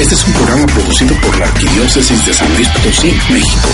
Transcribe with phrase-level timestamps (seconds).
[0.00, 3.68] Este es un programa producido por la Arquidiócesis de San Luis Potosí, México.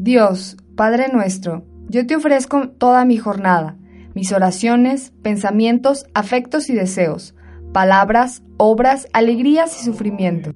[0.00, 3.76] Dios, Padre nuestro, yo te ofrezco toda mi jornada,
[4.14, 7.34] mis oraciones, pensamientos, afectos y deseos,
[7.74, 10.54] palabras, obras, alegrías y sufrimientos,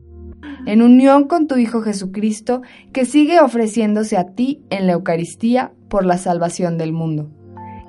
[0.64, 2.62] en unión con tu Hijo Jesucristo,
[2.94, 7.30] que sigue ofreciéndose a ti en la Eucaristía por la salvación del mundo.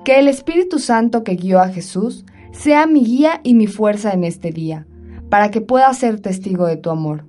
[0.04, 4.24] Que el Espíritu Santo que guió a Jesús sea mi guía y mi fuerza en
[4.24, 4.86] este día,
[5.30, 7.26] para que pueda ser testigo de tu amor.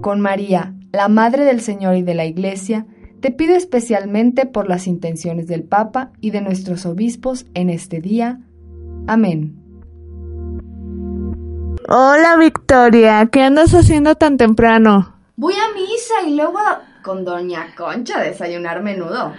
[0.00, 2.86] Con María, la Madre del Señor y de la Iglesia,
[3.20, 8.40] te pido especialmente por las intenciones del Papa y de nuestros obispos en este día.
[9.06, 9.56] Amén.
[11.88, 15.14] Hola Victoria, ¿qué andas haciendo tan temprano?
[15.36, 16.58] Voy a misa y luego
[17.02, 19.32] con Doña Concha a desayunar menudo.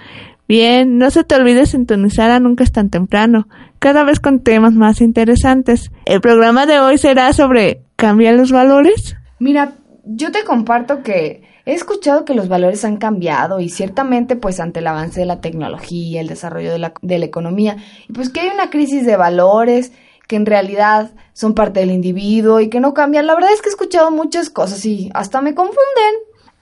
[0.47, 3.47] Bien, no se te olvide sintonizar a Nunca es tan temprano,
[3.79, 5.91] cada vez con temas más interesantes.
[6.05, 9.15] El programa de hoy será sobre ¿cambian los valores?
[9.39, 14.59] Mira, yo te comparto que he escuchado que los valores han cambiado y ciertamente pues
[14.59, 18.29] ante el avance de la tecnología, el desarrollo de la, de la economía, y pues
[18.29, 19.93] que hay una crisis de valores
[20.27, 23.25] que en realidad son parte del individuo y que no cambian.
[23.25, 26.15] La verdad es que he escuchado muchas cosas y hasta me confunden.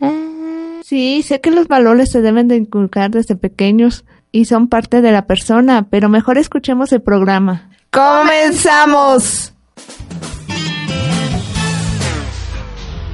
[0.03, 5.01] Ah, sí, sé que los valores se deben de inculcar desde pequeños y son parte
[5.01, 7.69] de la persona, pero mejor escuchemos el programa.
[7.91, 9.53] ¡Comenzamos!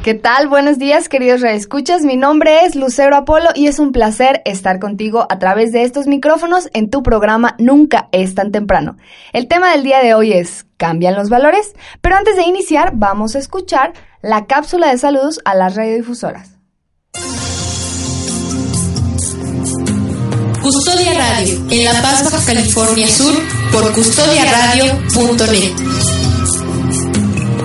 [0.03, 0.47] ¿Qué tal?
[0.47, 2.03] Buenos días, queridos reescuchas.
[2.03, 6.07] Mi nombre es Lucero Apolo y es un placer estar contigo a través de estos
[6.07, 8.97] micrófonos en tu programa Nunca es tan temprano.
[9.33, 11.73] El tema del día de hoy es ¿Cambian los valores?
[11.99, 16.58] Pero antes de iniciar, vamos a escuchar la cápsula de saludos a las radiodifusoras.
[20.61, 23.33] Custodia Radio, en La Paz, California Sur,
[23.71, 25.71] por custodiaradio.net.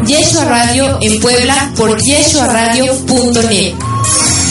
[0.06, 3.74] Yeshua Radio en Puebla por yeshuaradio.net.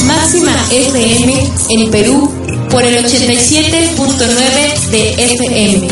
[0.06, 2.30] Máxima FM en Perú
[2.70, 5.88] por el 87.9 de FM.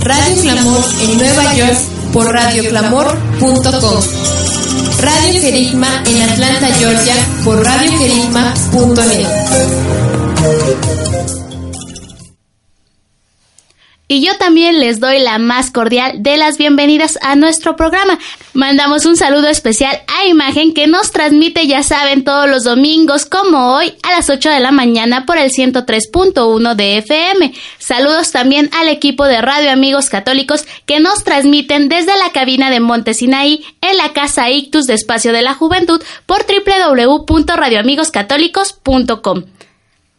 [0.00, 1.78] Radio Clamor en Nueva York
[2.12, 4.02] por radioclamor.com.
[5.00, 7.14] Radio Querigma en Atlanta, Georgia
[7.44, 10.31] por radioquerigma.net.
[14.12, 18.18] Y yo también les doy la más cordial de las bienvenidas a nuestro programa.
[18.52, 23.74] Mandamos un saludo especial a Imagen que nos transmite, ya saben, todos los domingos como
[23.74, 27.54] hoy a las 8 de la mañana por el 103.1 de FM.
[27.78, 32.80] Saludos también al equipo de Radio Amigos Católicos que nos transmiten desde la cabina de
[32.80, 39.44] Montesinaí en la Casa Ictus de Espacio de la Juventud por www.radioamigoscatólicos.com.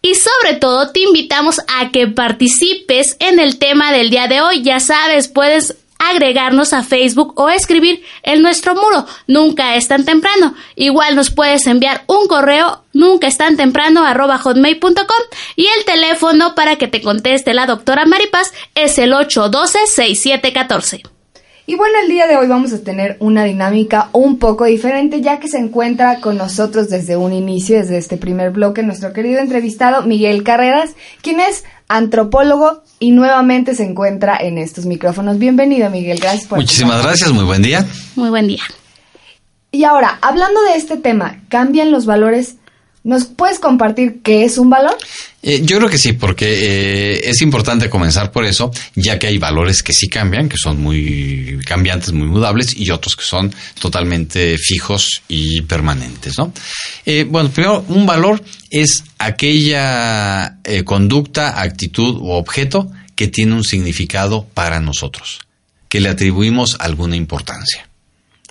[0.06, 4.62] Y sobre todo te invitamos a que participes en el tema del día de hoy.
[4.62, 9.06] Ya sabes, puedes agregarnos a Facebook o escribir en nuestro muro.
[9.28, 10.56] Nunca es tan temprano.
[10.76, 15.24] Igual nos puedes enviar un correo nunca es tan temprano arroba hotmail.com
[15.56, 21.04] y el teléfono para que te conteste la doctora Maripaz es el 812-6714.
[21.66, 25.40] Y bueno, el día de hoy vamos a tener una dinámica un poco diferente ya
[25.40, 30.02] que se encuentra con nosotros desde un inicio, desde este primer bloque, nuestro querido entrevistado
[30.06, 30.92] Miguel Carreras,
[31.22, 35.40] quien es antropólogo y nuevamente se encuentra en estos micrófonos.
[35.40, 36.60] Bienvenido Miguel, gracias por...
[36.60, 37.86] Muchísimas gracias, muy buen día.
[38.18, 38.64] Muy buen día.
[39.72, 42.58] Y ahora, hablando de este tema, ¿cambian los valores?
[43.04, 44.98] ¿Nos puedes compartir qué es un valor?
[45.42, 49.38] Eh, yo creo que sí, porque eh, es importante comenzar por eso, ya que hay
[49.38, 54.58] valores que sí cambian, que son muy cambiantes, muy mudables, y otros que son totalmente
[54.58, 56.54] fijos y permanentes, ¿no?
[57.06, 64.46] Eh, bueno, primero, un valor es aquella conducta, actitud u objeto que tiene un significado
[64.54, 65.40] para nosotros,
[65.90, 67.90] que le atribuimos alguna importancia.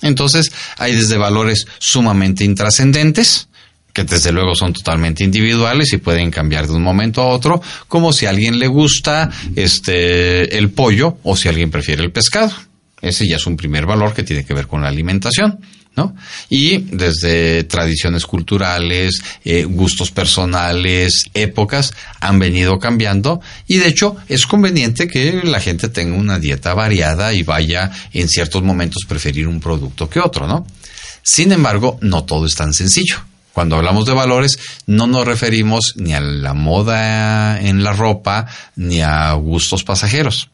[0.03, 3.49] Entonces, hay desde valores sumamente intrascendentes,
[3.93, 8.13] que desde luego son totalmente individuales y pueden cambiar de un momento a otro, como
[8.13, 12.53] si a alguien le gusta este el pollo o si alguien prefiere el pescado.
[13.01, 15.61] Ese ya es un primer valor que tiene que ver con la alimentación.
[15.95, 16.17] ¿No?
[16.49, 24.47] Y desde tradiciones culturales, eh, gustos personales, épocas, han venido cambiando y de hecho es
[24.47, 29.61] conveniente que la gente tenga una dieta variada y vaya en ciertos momentos preferir un
[29.61, 30.67] producto que otro, ¿no?
[31.23, 33.23] Sin embargo, no todo es tan sencillo.
[33.53, 38.47] Cuando hablamos de valores, no nos referimos ni a la moda en la ropa,
[38.77, 40.49] ni a gustos pasajeros.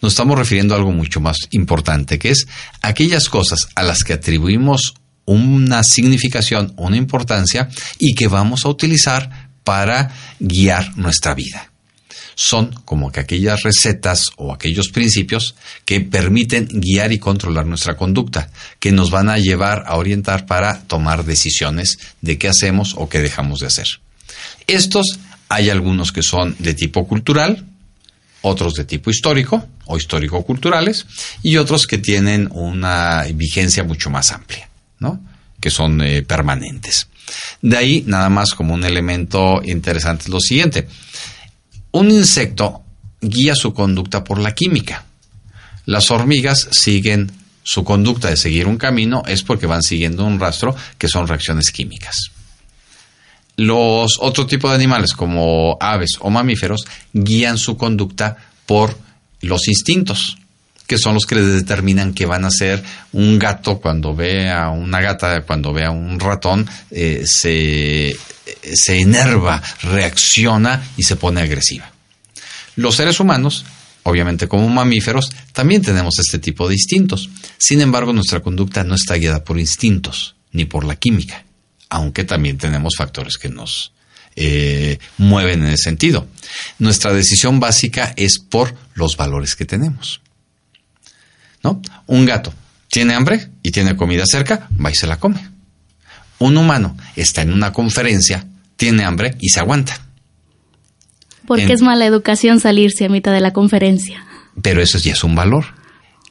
[0.00, 2.46] Nos estamos refiriendo a algo mucho más importante, que es
[2.80, 7.68] aquellas cosas a las que atribuimos una significación, una importancia
[7.98, 11.73] y que vamos a utilizar para guiar nuestra vida.
[12.34, 15.54] Son como que aquellas recetas o aquellos principios
[15.84, 20.82] que permiten guiar y controlar nuestra conducta, que nos van a llevar a orientar para
[20.82, 23.86] tomar decisiones de qué hacemos o qué dejamos de hacer.
[24.66, 27.64] Estos hay algunos que son de tipo cultural,
[28.42, 31.06] otros de tipo histórico o histórico-culturales
[31.42, 35.20] y otros que tienen una vigencia mucho más amplia, ¿no?
[35.60, 37.08] que son eh, permanentes.
[37.62, 40.86] De ahí, nada más como un elemento interesante, es lo siguiente.
[41.94, 42.82] Un insecto
[43.20, 45.04] guía su conducta por la química.
[45.86, 47.30] Las hormigas siguen
[47.62, 51.70] su conducta de seguir un camino es porque van siguiendo un rastro que son reacciones
[51.70, 52.32] químicas.
[53.54, 58.98] Los otro tipo de animales, como aves o mamíferos, guían su conducta por
[59.40, 60.38] los instintos,
[60.88, 62.82] que son los que determinan que van a ser
[63.12, 68.16] un gato cuando ve a una gata, cuando ve a un ratón, eh, se,
[68.74, 71.90] se enerva, reacciona y se pone agresiva.
[72.76, 73.64] Los seres humanos,
[74.02, 77.30] obviamente como mamíferos, también tenemos este tipo de instintos.
[77.58, 81.44] Sin embargo, nuestra conducta no está guiada por instintos, ni por la química
[81.94, 83.92] aunque también tenemos factores que nos
[84.34, 86.26] eh, mueven en ese sentido.
[86.80, 90.20] Nuestra decisión básica es por los valores que tenemos.
[91.62, 91.80] ¿No?
[92.06, 92.52] Un gato
[92.88, 95.53] tiene hambre y tiene comida cerca, va y se la come.
[96.38, 98.46] Un humano está en una conferencia,
[98.76, 100.00] tiene hambre y se aguanta.
[101.46, 104.24] Porque es mala educación salirse a mitad de la conferencia.
[104.62, 105.66] Pero eso ya es un valor.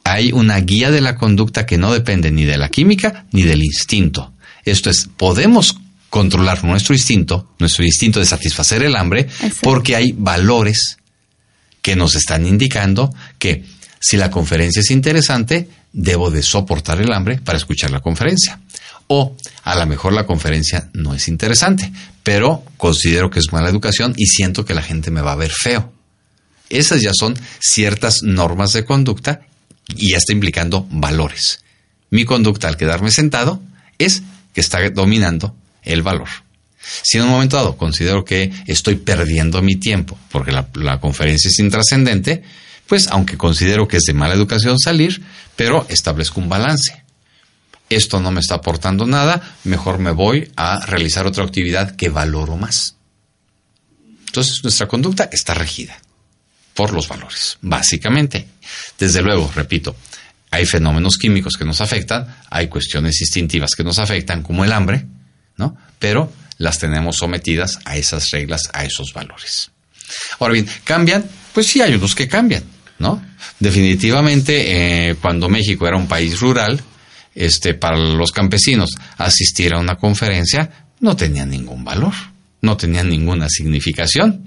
[0.04, 3.62] Hay una guía de la conducta que no depende ni de la química ni del
[3.62, 4.32] instinto.
[4.64, 5.78] Esto es, podemos
[6.10, 9.28] controlar nuestro instinto, nuestro instinto de satisfacer el hambre,
[9.62, 10.98] porque hay valores
[11.82, 13.64] que nos están indicando que
[14.00, 18.60] si la conferencia es interesante, debo de soportar el hambre para escuchar la conferencia.
[19.06, 21.92] O a lo mejor la conferencia no es interesante,
[22.22, 25.50] pero considero que es mala educación y siento que la gente me va a ver
[25.50, 25.92] feo.
[26.70, 29.42] Esas ya son ciertas normas de conducta
[29.88, 31.60] y ya está implicando valores.
[32.10, 33.60] Mi conducta al quedarme sentado
[33.98, 34.22] es
[34.54, 36.28] que está dominando el valor.
[37.02, 41.58] Si en un momento dado considero que estoy perdiendo mi tiempo porque la, conferencia es
[41.58, 42.42] intrascendente,
[42.86, 45.22] pues aunque considero que es de mala educación salir,
[45.56, 47.03] pero establezco un balance.
[47.94, 52.56] Esto no me está aportando nada, mejor me voy a realizar otra actividad que valoro
[52.56, 52.96] más.
[54.26, 55.96] Entonces nuestra conducta está regida
[56.74, 58.48] por los valores, básicamente.
[58.98, 59.94] Desde luego, repito,
[60.50, 65.06] hay fenómenos químicos que nos afectan, hay cuestiones instintivas que nos afectan, como el hambre,
[65.56, 65.76] ¿no?
[65.98, 69.70] Pero las tenemos sometidas a esas reglas, a esos valores.
[70.38, 71.24] Ahora bien, ¿cambian?
[71.52, 72.64] Pues sí, hay unos que cambian,
[72.98, 73.24] ¿no?
[73.60, 76.82] Definitivamente, eh, cuando México era un país rural,
[77.34, 80.70] este, para los campesinos asistir a una conferencia
[81.00, 82.14] no tenía ningún valor,
[82.60, 84.46] no tenía ninguna significación.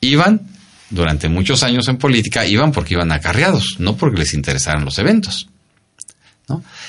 [0.00, 0.42] Iban
[0.90, 5.48] durante muchos años en política iban porque iban acarreados, no porque les interesaran los eventos.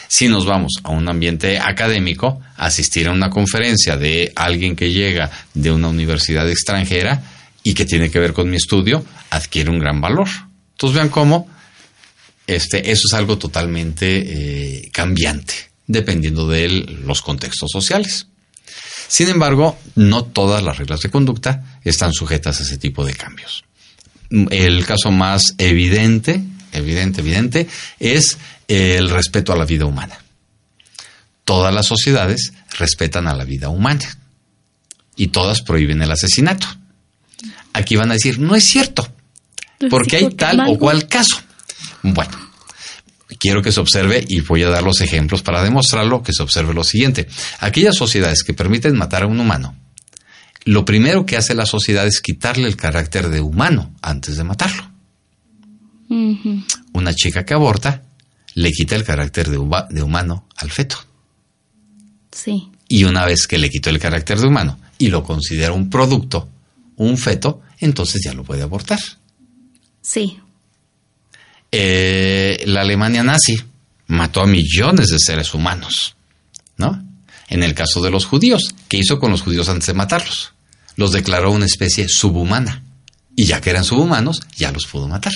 [0.07, 5.31] Si nos vamos a un ambiente académico, asistir a una conferencia de alguien que llega
[5.53, 7.23] de una universidad extranjera
[7.63, 10.27] y que tiene que ver con mi estudio, adquiere un gran valor.
[10.71, 11.47] Entonces vean cómo
[12.47, 15.53] este, eso es algo totalmente eh, cambiante,
[15.87, 18.27] dependiendo de los contextos sociales.
[19.07, 23.63] Sin embargo, no todas las reglas de conducta están sujetas a ese tipo de cambios
[24.49, 27.67] el caso más evidente, evidente, evidente,
[28.00, 30.17] es el respeto a la vida humana.
[31.45, 34.17] Todas las sociedades respetan a la vida humana
[35.15, 36.67] y todas prohíben el asesinato.
[37.73, 39.07] Aquí van a decir, no es cierto,
[39.89, 41.41] porque hay tal o cual caso.
[42.03, 42.38] Bueno,
[43.39, 46.74] quiero que se observe, y voy a dar los ejemplos para demostrarlo, que se observe
[46.74, 47.27] lo siguiente.
[47.60, 49.75] Aquellas sociedades que permiten matar a un humano
[50.65, 54.91] lo primero que hace la sociedad es quitarle el carácter de humano antes de matarlo.
[56.93, 58.03] Una chica que aborta
[58.53, 59.57] le quita el carácter de,
[59.89, 60.98] de, humano al feto.
[62.31, 62.69] Sí.
[62.88, 66.50] Y una vez que le quitó el carácter de humano y lo considera un producto,
[66.98, 69.00] un feto, entonces ya lo puede abortar.
[70.01, 70.39] Sí.
[71.75, 73.58] Eh, la Alemania nazi
[74.08, 76.15] mató a millones de seres humanos,
[76.77, 77.03] ¿no?
[77.50, 80.53] En el caso de los judíos, ¿qué hizo con los judíos antes de matarlos?
[80.96, 82.84] los declaró una especie subhumana.
[83.36, 85.34] Y ya que eran subhumanos, ya los pudo matar.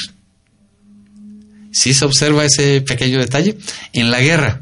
[1.71, 3.57] Si se observa ese pequeño detalle?
[3.93, 4.61] En la guerra.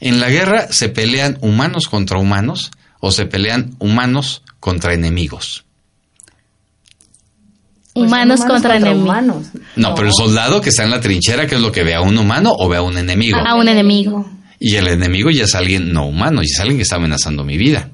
[0.00, 5.64] En la guerra se pelean humanos contra humanos o se pelean humanos contra enemigos.
[7.92, 9.46] Pues humanos, contra, enemigos.
[9.76, 12.00] No, pero el soldado que está en la trinchera, ¿qué es lo que ve a
[12.00, 13.38] un humano o ve a un enemigo?
[13.38, 14.30] A un enemigo.
[14.60, 17.56] Y el enemigo ya es alguien no humano, ya es alguien que está amenazando mi
[17.56, 17.90] vida.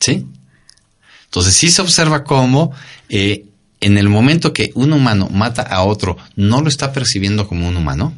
[0.00, 0.26] ¿Sí?
[1.26, 2.72] Entonces sí se observa cómo
[3.08, 3.44] eh,
[3.80, 7.76] en el momento que un humano mata a otro, ¿no lo está percibiendo como un
[7.76, 8.16] humano?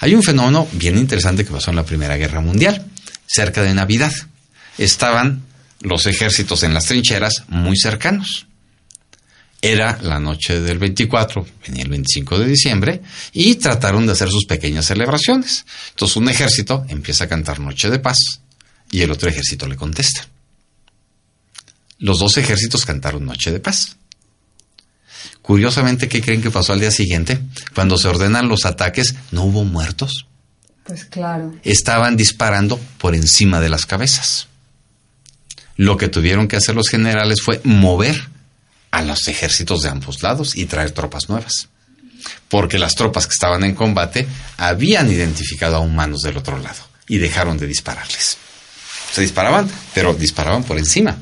[0.00, 2.84] Hay un fenómeno bien interesante que pasó en la Primera Guerra Mundial,
[3.26, 4.12] cerca de Navidad.
[4.78, 5.42] Estaban
[5.80, 8.46] los ejércitos en las trincheras muy cercanos.
[9.64, 13.00] Era la noche del 24, venía el 25 de diciembre,
[13.32, 15.64] y trataron de hacer sus pequeñas celebraciones.
[15.90, 18.18] Entonces un ejército empieza a cantar Noche de Paz
[18.90, 20.26] y el otro ejército le contesta.
[21.98, 23.96] Los dos ejércitos cantaron Noche de Paz.
[25.42, 27.38] Curiosamente, ¿qué creen que pasó al día siguiente?
[27.72, 30.26] Cuando se ordenan los ataques, no hubo muertos.
[30.82, 31.54] Pues claro.
[31.62, 34.48] Estaban disparando por encima de las cabezas.
[35.76, 38.28] Lo que tuvieron que hacer los generales fue mover
[38.92, 41.68] a los ejércitos de ambos lados y traer tropas nuevas.
[42.48, 47.18] Porque las tropas que estaban en combate habían identificado a humanos del otro lado y
[47.18, 48.36] dejaron de dispararles.
[49.12, 51.18] Se disparaban, pero disparaban por encima.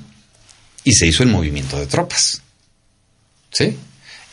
[0.85, 2.43] Y se hizo el movimiento de tropas.
[3.51, 3.77] ¿Sí?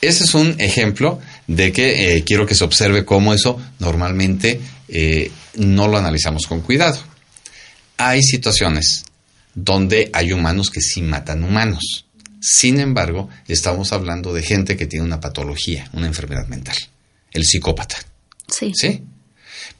[0.01, 5.31] Ese es un ejemplo de que eh, quiero que se observe cómo eso normalmente eh,
[5.55, 6.99] no lo analizamos con cuidado.
[7.97, 9.05] Hay situaciones
[9.55, 12.05] donde hay humanos que sí matan humanos.
[12.49, 16.77] Sin embargo, estamos hablando de gente que tiene una patología, una enfermedad mental.
[17.31, 17.97] El psicópata.
[18.47, 18.71] Sí.
[18.73, 19.03] ¿Sí?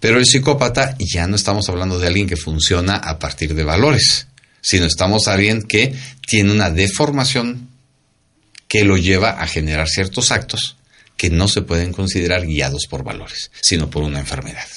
[0.01, 4.27] Pero el psicópata ya no estamos hablando de alguien que funciona a partir de valores,
[4.59, 5.95] sino estamos alguien que
[6.27, 7.69] tiene una deformación
[8.67, 10.75] que lo lleva a generar ciertos actos
[11.15, 14.67] que no se pueden considerar guiados por valores, sino por una enfermedad,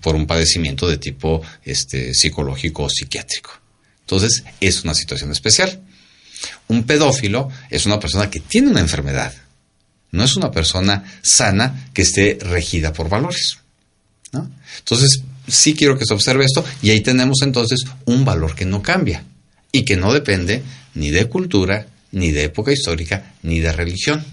[0.00, 3.50] por un padecimiento de tipo este, psicológico o psiquiátrico.
[4.00, 5.83] Entonces, es una situación especial.
[6.68, 9.32] Un pedófilo es una persona que tiene una enfermedad,
[10.12, 13.58] no es una persona sana que esté regida por valores.
[14.78, 18.82] Entonces, sí quiero que se observe esto y ahí tenemos entonces un valor que no
[18.82, 19.24] cambia
[19.70, 20.62] y que no depende
[20.94, 24.24] ni de cultura, ni de época histórica, ni de religión.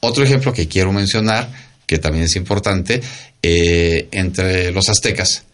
[0.00, 1.50] Otro ejemplo que quiero mencionar,
[1.86, 3.00] que también es importante,
[3.42, 5.44] eh, entre los aztecas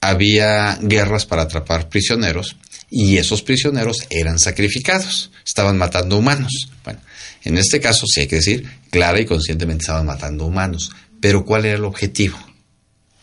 [0.00, 2.56] había guerras para atrapar prisioneros
[2.90, 6.68] y esos prisioneros eran sacrificados, estaban matando humanos.
[6.84, 7.00] Bueno,
[7.44, 11.66] en este caso sí hay que decir, clara y conscientemente estaban matando humanos, pero ¿cuál
[11.66, 12.38] era el objetivo?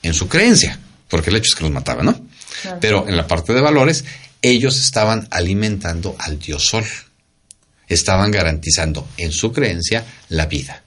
[0.02, 2.28] En su creencia, porque el hecho es que los mataban, ¿no?
[2.80, 4.06] Pero en la parte de valores,
[4.42, 6.86] ellos estaban alimentando al dios sol
[7.88, 10.84] estaban garantizando en su creencia la vida.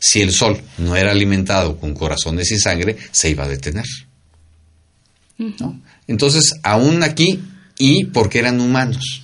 [0.00, 3.86] Si el sol no era alimentado con corazones y sangre, se iba a detener.
[5.38, 5.80] ¿no?
[6.06, 7.42] Entonces, aún aquí,
[7.78, 9.22] y porque eran humanos,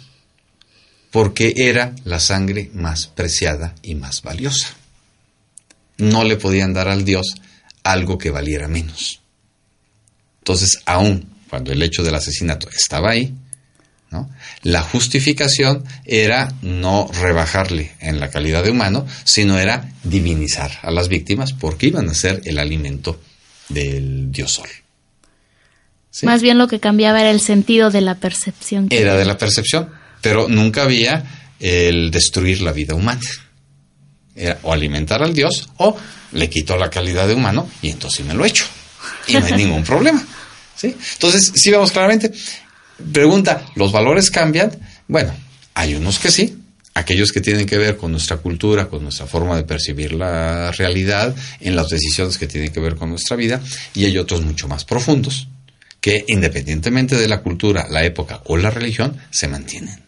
[1.10, 4.74] porque era la sangre más preciada y más valiosa.
[5.98, 7.34] No le podían dar al Dios
[7.82, 9.20] algo que valiera menos.
[10.38, 13.34] Entonces, aún cuando el hecho del asesinato estaba ahí,
[14.62, 21.08] la justificación era no rebajarle en la calidad de humano, sino era divinizar a las
[21.08, 23.20] víctimas porque iban a ser el alimento
[23.68, 24.68] del dios sol.
[26.22, 28.86] Más bien lo que cambiaba era el sentido de la percepción.
[28.90, 29.90] Era de la percepción,
[30.20, 31.24] pero nunca había
[31.58, 33.20] el destruir la vida humana.
[34.36, 35.96] Era o alimentar al dios o
[36.32, 38.64] le quito la calidad de humano y entonces me lo echo.
[39.26, 40.24] Y no hay ningún problema.
[40.76, 40.96] ¿sí?
[41.14, 42.32] Entonces, si vemos claramente,
[43.12, 44.70] Pregunta, ¿los valores cambian?
[45.08, 45.34] Bueno,
[45.74, 46.56] hay unos que sí,
[46.94, 51.34] aquellos que tienen que ver con nuestra cultura, con nuestra forma de percibir la realidad,
[51.60, 53.60] en las decisiones que tienen que ver con nuestra vida,
[53.94, 55.48] y hay otros mucho más profundos,
[56.04, 60.02] que independientemente de la cultura, la época o la religión, se mantienen.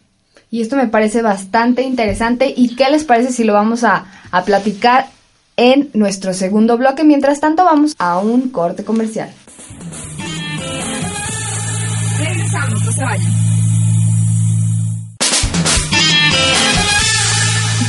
[0.51, 2.53] Y esto me parece bastante interesante.
[2.55, 5.07] ¿Y qué les parece si lo vamos a, a platicar
[5.55, 7.03] en nuestro segundo bloque?
[7.03, 9.31] Mientras tanto, vamos a un corte comercial.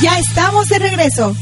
[0.01, 1.35] Ya estamos de regreso.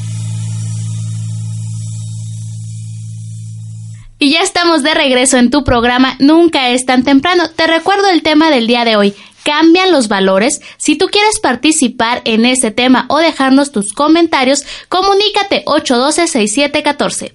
[4.58, 7.44] Estamos de regreso en tu programa Nunca es tan temprano.
[7.56, 9.14] Te recuerdo el tema del día de hoy.
[9.46, 10.62] ¿Cambian los valores?
[10.78, 17.34] Si tú quieres participar en este tema o dejarnos tus comentarios, comunícate 812-6714.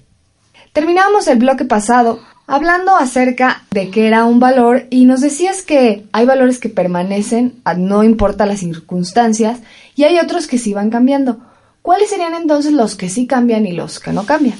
[0.73, 6.05] Terminamos el bloque pasado hablando acerca de qué era un valor y nos decías que
[6.11, 9.59] hay valores que permanecen, no importa las circunstancias,
[9.95, 11.37] y hay otros que sí van cambiando.
[11.81, 14.57] ¿Cuáles serían entonces los que sí cambian y los que no cambian?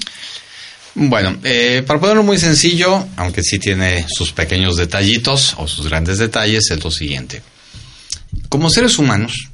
[0.95, 6.19] Bueno, eh, para ponerlo muy sencillo, aunque sí tiene sus pequeños detallitos o sus grandes
[6.19, 7.41] detalles, es lo siguiente.
[8.49, 9.49] Como seres humanos,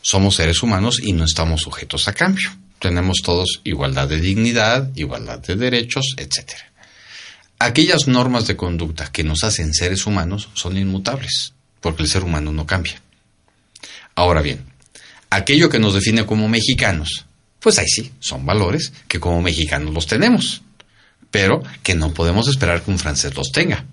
[0.00, 2.50] somos seres humanos y no estamos sujetos a cambio.
[2.80, 6.72] Tenemos todos igualdad de dignidad, igualdad de derechos, etcétera
[7.66, 12.52] aquellas normas de conducta que nos hacen seres humanos son inmutables, porque el ser humano
[12.52, 13.00] no cambia.
[14.14, 14.64] Ahora bien,
[15.30, 17.26] aquello que nos define como mexicanos,
[17.62, 20.62] pues ahí sí, son valores que como mexicanos los tenemos,
[21.30, 23.86] pero que no podemos esperar que un francés los tenga.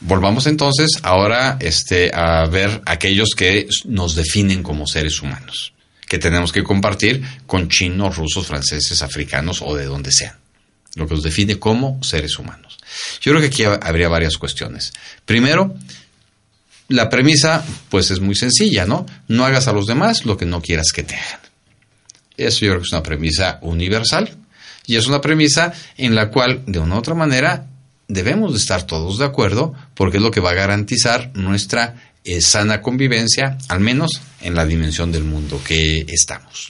[0.00, 5.72] Volvamos entonces ahora este, a ver aquellos que nos definen como seres humanos,
[6.08, 10.36] que tenemos que compartir con chinos, rusos, franceses, africanos o de donde sean,
[10.96, 12.76] lo que nos define como seres humanos.
[13.20, 14.92] Yo creo que aquí habría varias cuestiones.
[15.24, 15.74] Primero,
[16.88, 19.06] la premisa pues es muy sencilla, ¿no?
[19.28, 21.45] No hagas a los demás lo que no quieras que te hagan.
[22.36, 24.36] Eso yo creo que es una premisa universal
[24.86, 27.66] y es una premisa en la cual de una u otra manera
[28.08, 32.40] debemos de estar todos de acuerdo porque es lo que va a garantizar nuestra eh,
[32.40, 36.68] sana convivencia, al menos en la dimensión del mundo que estamos.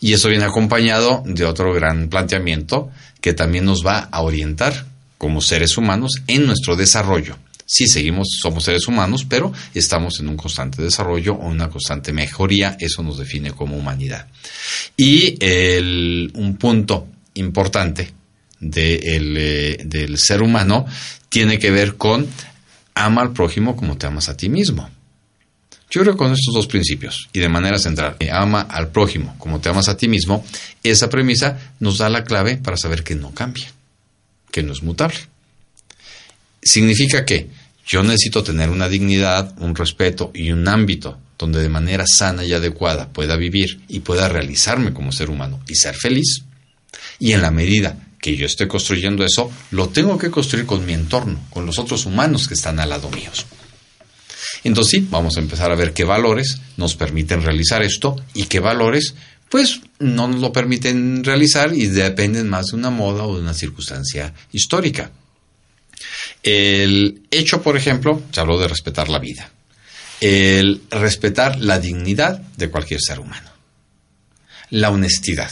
[0.00, 4.86] Y eso viene acompañado de otro gran planteamiento que también nos va a orientar
[5.16, 7.36] como seres humanos en nuestro desarrollo.
[7.66, 12.76] Sí, seguimos, somos seres humanos, pero estamos en un constante desarrollo o una constante mejoría,
[12.78, 14.26] eso nos define como humanidad.
[14.96, 15.38] Y
[16.34, 18.12] un punto importante
[18.60, 20.86] eh, del ser humano
[21.28, 22.26] tiene que ver con
[22.94, 24.88] ama al prójimo como te amas a ti mismo.
[25.90, 29.60] Yo creo que con estos dos principios y de manera central, ama al prójimo como
[29.60, 30.44] te amas a ti mismo,
[30.82, 33.70] esa premisa nos da la clave para saber que no cambia,
[34.50, 35.18] que no es mutable.
[36.64, 37.48] Significa que
[37.86, 42.52] yo necesito tener una dignidad, un respeto y un ámbito donde de manera sana y
[42.52, 46.42] adecuada pueda vivir y pueda realizarme como ser humano y ser feliz.
[47.18, 50.94] Y en la medida que yo esté construyendo eso, lo tengo que construir con mi
[50.94, 53.44] entorno, con los otros humanos que están al lado míos.
[54.62, 58.60] Entonces sí, vamos a empezar a ver qué valores nos permiten realizar esto y qué
[58.60, 59.14] valores
[59.50, 63.54] pues no nos lo permiten realizar y dependen más de una moda o de una
[63.54, 65.12] circunstancia histórica.
[66.44, 69.50] El hecho, por ejemplo, se habló de respetar la vida.
[70.20, 73.50] El respetar la dignidad de cualquier ser humano.
[74.70, 75.50] La honestidad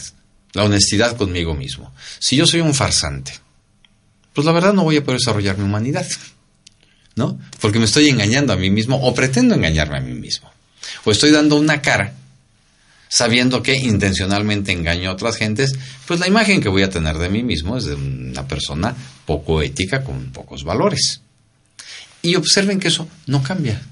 [0.52, 1.92] la honestidad conmigo mismo.
[2.18, 3.32] Si yo soy un farsante,
[4.32, 6.06] pues la verdad no voy a poder desarrollar mi humanidad,
[7.16, 7.38] ¿no?
[7.60, 10.50] Porque me estoy engañando a mí mismo o pretendo engañarme a mí mismo.
[11.04, 12.14] O estoy dando una cara
[13.12, 15.74] sabiendo que intencionalmente engaño a otras gentes,
[16.06, 18.96] pues la imagen que voy a tener de mí mismo es de una persona
[19.26, 21.20] poco ética, con pocos valores.
[22.22, 23.82] Y observen que eso no cambia.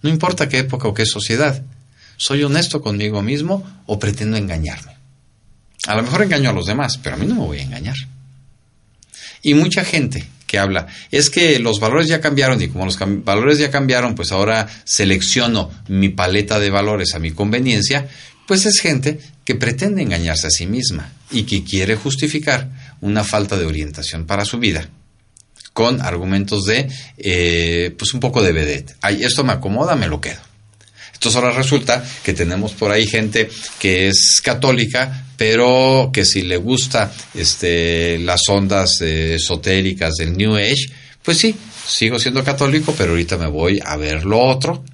[0.00, 1.62] No importa qué época o qué sociedad.
[2.16, 4.96] ¿Soy honesto conmigo mismo o pretendo engañarme?
[5.86, 7.96] A lo mejor engaño a los demás, pero a mí no me voy a engañar.
[9.42, 13.56] Y mucha gente que habla, es que los valores ya cambiaron y como los valores
[13.56, 18.06] ya cambiaron, pues ahora selecciono mi paleta de valores a mi conveniencia,
[18.46, 22.68] pues es gente que pretende engañarse a sí misma y que quiere justificar
[23.00, 24.86] una falta de orientación para su vida
[25.72, 26.86] con argumentos de,
[27.16, 28.94] eh, pues un poco de vedette.
[29.00, 30.40] Ay, esto me acomoda, me lo quedo.
[31.14, 36.56] Entonces ahora resulta que tenemos por ahí gente que es católica, pero que si le
[36.56, 40.86] gusta este, las ondas eh, esotéricas del New Age,
[41.20, 44.84] pues sí, sigo siendo católico, pero ahorita me voy a ver lo otro.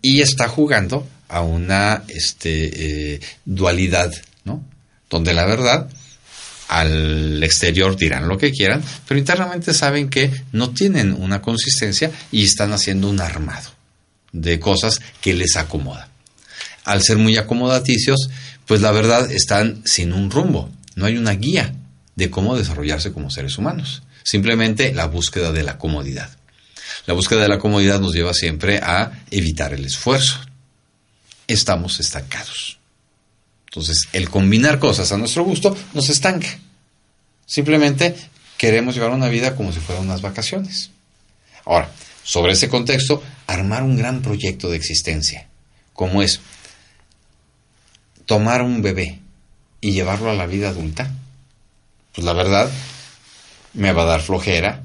[0.00, 4.64] Y está jugando a una este, eh, dualidad, ¿no?
[5.10, 5.88] Donde la verdad,
[6.68, 12.44] al exterior dirán lo que quieran, pero internamente saben que no tienen una consistencia y
[12.44, 13.72] están haciendo un armado
[14.30, 16.10] de cosas que les acomoda.
[16.84, 18.30] Al ser muy acomodaticios,
[18.68, 21.74] pues la verdad están sin un rumbo, no hay una guía
[22.14, 26.30] de cómo desarrollarse como seres humanos, simplemente la búsqueda de la comodidad.
[27.06, 30.38] La búsqueda de la comodidad nos lleva siempre a evitar el esfuerzo.
[31.46, 32.78] Estamos estancados.
[33.68, 36.48] Entonces, el combinar cosas a nuestro gusto nos estanca.
[37.46, 38.14] Simplemente
[38.58, 40.90] queremos llevar una vida como si fueran unas vacaciones.
[41.64, 41.90] Ahora,
[42.22, 45.48] sobre ese contexto, armar un gran proyecto de existencia,
[45.94, 46.40] como es
[48.28, 49.20] tomar un bebé
[49.80, 51.10] y llevarlo a la vida adulta,
[52.14, 52.70] pues la verdad
[53.72, 54.82] me va a dar flojera.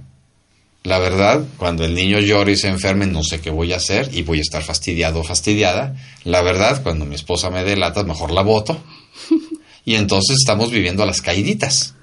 [0.83, 4.09] La verdad, cuando el niño llora y se enferme, no sé qué voy a hacer
[4.13, 5.93] y voy a estar fastidiado o fastidiada.
[6.23, 8.81] La verdad, cuando mi esposa me delata, mejor la voto.
[9.85, 11.93] Y entonces estamos viviendo a las caíditas.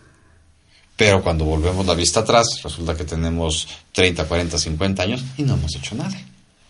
[0.96, 5.54] Pero cuando volvemos la vista atrás, resulta que tenemos 30, 40, 50 años y no
[5.54, 6.20] hemos hecho nada,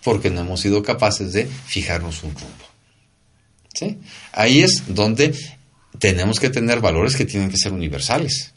[0.04, 2.69] porque no hemos sido capaces de fijarnos un rumbo.
[4.32, 5.34] Ahí es donde
[5.98, 8.52] tenemos que tener valores que tienen que ser universales,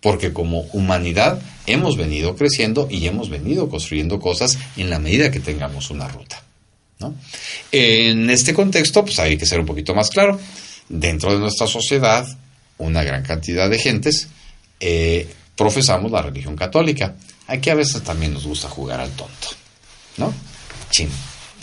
[0.00, 5.40] porque como humanidad hemos venido creciendo y hemos venido construyendo cosas en la medida que
[5.40, 6.42] tengamos una ruta.
[7.70, 10.40] En este contexto, pues hay que ser un poquito más claro.
[10.88, 12.26] Dentro de nuestra sociedad,
[12.78, 14.28] una gran cantidad de gentes
[14.80, 17.16] eh, profesamos la religión católica.
[17.46, 19.48] Aquí a veces también nos gusta jugar al tonto,
[20.16, 20.32] ¿no?
[20.90, 21.08] Chin.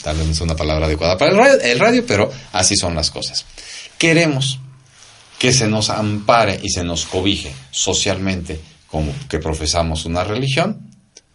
[0.03, 2.95] Tal vez no es una palabra adecuada para el radio, el radio, pero así son
[2.95, 3.45] las cosas.
[3.97, 4.59] Queremos
[5.39, 10.91] que se nos ampare y se nos cobije socialmente como que profesamos una religión,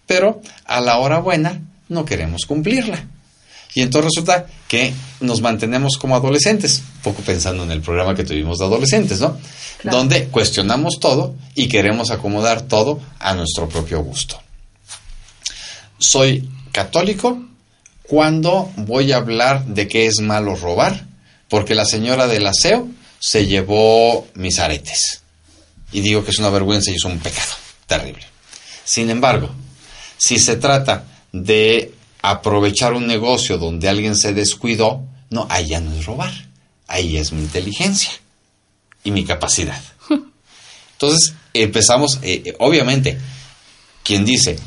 [0.07, 3.05] pero a la hora buena no queremos cumplirla.
[3.75, 8.59] Y entonces resulta que nos mantenemos como adolescentes, poco pensando en el programa que tuvimos
[8.59, 9.37] de adolescentes, ¿no?
[9.83, 14.41] Donde cuestionamos todo y queremos acomodar todo a nuestro propio gusto.
[15.99, 17.43] Soy católico
[18.09, 21.07] cuando voy a hablar de que es malo robar,
[21.49, 22.89] porque la señora del aseo
[23.19, 25.23] se llevó mis aretes.
[25.93, 27.53] Y digo que es una vergüenza y es un pecado
[27.87, 28.25] terrible.
[28.85, 29.51] Sin embargo,
[30.17, 35.93] si se trata de aprovechar un negocio donde alguien se descuidó, no, ahí ya no
[35.93, 36.33] es robar,
[36.87, 38.13] ahí es mi inteligencia
[39.05, 39.81] y mi capacidad.
[40.93, 43.19] Entonces empezamos, eh, eh, obviamente,
[44.03, 44.59] quien dice,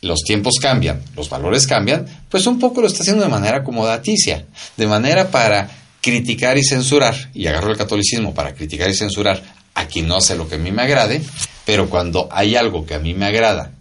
[0.00, 4.46] los tiempos cambian, los valores cambian, pues un poco lo está haciendo de manera acomodaticia,
[4.76, 5.68] de manera para
[6.00, 9.42] criticar y censurar, y agarro el catolicismo para criticar y censurar
[9.74, 11.22] a quien no hace lo que a mí me agrade,
[11.64, 13.72] pero cuando hay algo que a mí me agrada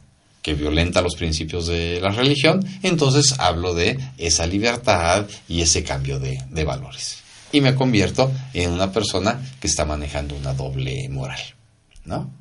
[0.42, 6.20] que violenta los principios de la religión, entonces hablo de esa libertad y ese cambio
[6.20, 7.18] de, de valores.
[7.52, 11.40] Y me convierto en una persona que está manejando una doble moral.
[12.06, 12.32] ¿No?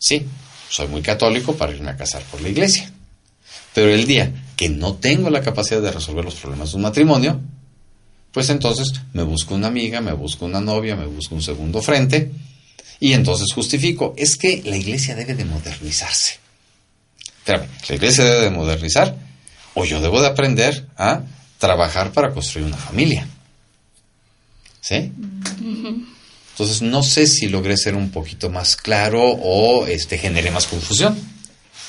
[0.00, 0.26] Sí,
[0.72, 2.90] soy muy católico para irme a casar por la iglesia.
[3.74, 7.40] Pero el día que no tengo la capacidad de resolver los problemas de un matrimonio,
[8.32, 12.32] pues entonces me busco una amiga, me busco una novia, me busco un segundo frente
[13.00, 16.42] y entonces justifico, es que la iglesia debe de modernizarse
[17.44, 19.16] espérame, la iglesia debe de modernizar
[19.74, 21.22] o yo debo de aprender a
[21.58, 23.26] trabajar para construir una familia.
[24.80, 25.12] ¿Sí?
[26.52, 31.16] Entonces no sé si logré ser un poquito más claro o este generé más confusión.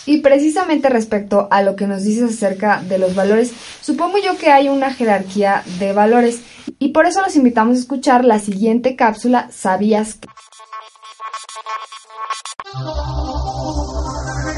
[0.06, 4.52] Y precisamente respecto a lo que nos dices acerca de los valores, supongo yo que
[4.52, 6.40] hay una jerarquía de valores
[6.80, 10.28] y por eso los invitamos a escuchar la siguiente cápsula ¿Sabías que?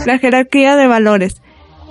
[0.05, 1.41] La jerarquía de valores.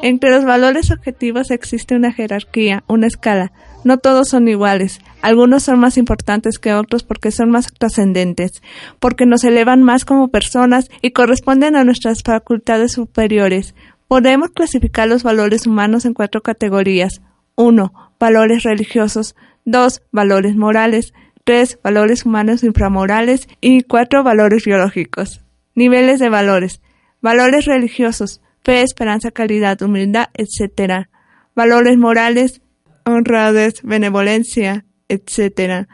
[0.02, 3.52] Entre los valores objetivos existe una jerarquía, una escala.
[3.84, 5.00] No todos son iguales.
[5.22, 8.62] Algunos son más importantes que otros porque son más trascendentes,
[8.98, 13.74] porque nos elevan más como personas y corresponden a nuestras facultades superiores.
[14.08, 17.20] Podemos clasificar los valores humanos en cuatro categorías.
[17.56, 17.92] 1.
[18.18, 19.34] Valores religiosos.
[19.64, 20.02] 2.
[20.12, 21.14] Valores morales.
[21.44, 21.78] 3.
[21.82, 23.48] Valores humanos inframorales.
[23.60, 24.22] Y 4.
[24.22, 25.42] Valores biológicos.
[25.74, 26.80] Niveles de valores
[27.24, 31.06] valores religiosos, fe, esperanza, caridad, humildad, etc.
[31.54, 32.60] Valores morales,
[33.04, 35.86] honradez, benevolencia, etc.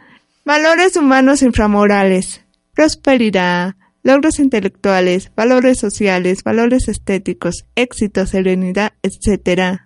[0.45, 2.45] Valores humanos inframorales,
[2.75, 9.81] prosperidad, logros intelectuales, valores sociales, valores estéticos, éxito, serenidad, etc.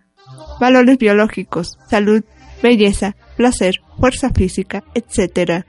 [0.61, 2.25] Valores biológicos, salud,
[2.63, 5.65] belleza, placer, fuerza física, etc.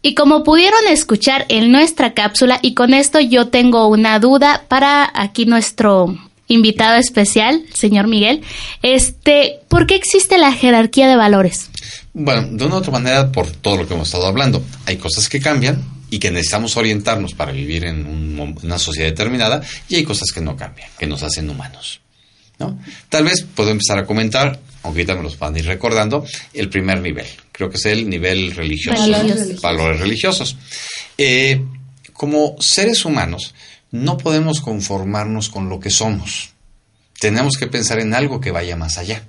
[0.00, 5.10] Y como pudieron escuchar en nuestra cápsula, y con esto yo tengo una duda para
[5.12, 8.42] aquí nuestro invitado especial, señor Miguel,
[8.82, 11.70] este, ¿por qué existe la jerarquía de valores?
[12.14, 15.28] Bueno, de una u otra manera, por todo lo que hemos estado hablando, hay cosas
[15.28, 20.30] que cambian y que necesitamos orientarnos para vivir en una sociedad determinada, y hay cosas
[20.32, 22.00] que no cambian, que nos hacen humanos.
[22.58, 22.78] ¿no?
[23.08, 24.58] Tal vez puedo empezar a comentar,
[24.88, 26.24] aunque ahorita me los van a ir recordando,
[26.54, 29.02] el primer nivel, creo que es el nivel religioso,
[29.60, 30.56] valores religiosos.
[31.18, 31.62] Eh,
[32.14, 33.54] como seres humanos,
[33.90, 36.50] no podemos conformarnos con lo que somos.
[37.20, 39.24] Tenemos que pensar en algo que vaya más allá,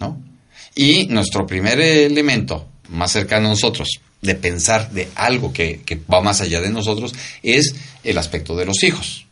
[0.00, 0.20] ¿no?
[0.74, 6.20] Y nuestro primer elemento más cercano a nosotros de pensar de algo que, que va
[6.20, 9.26] más allá de nosotros es el aspecto de los hijos,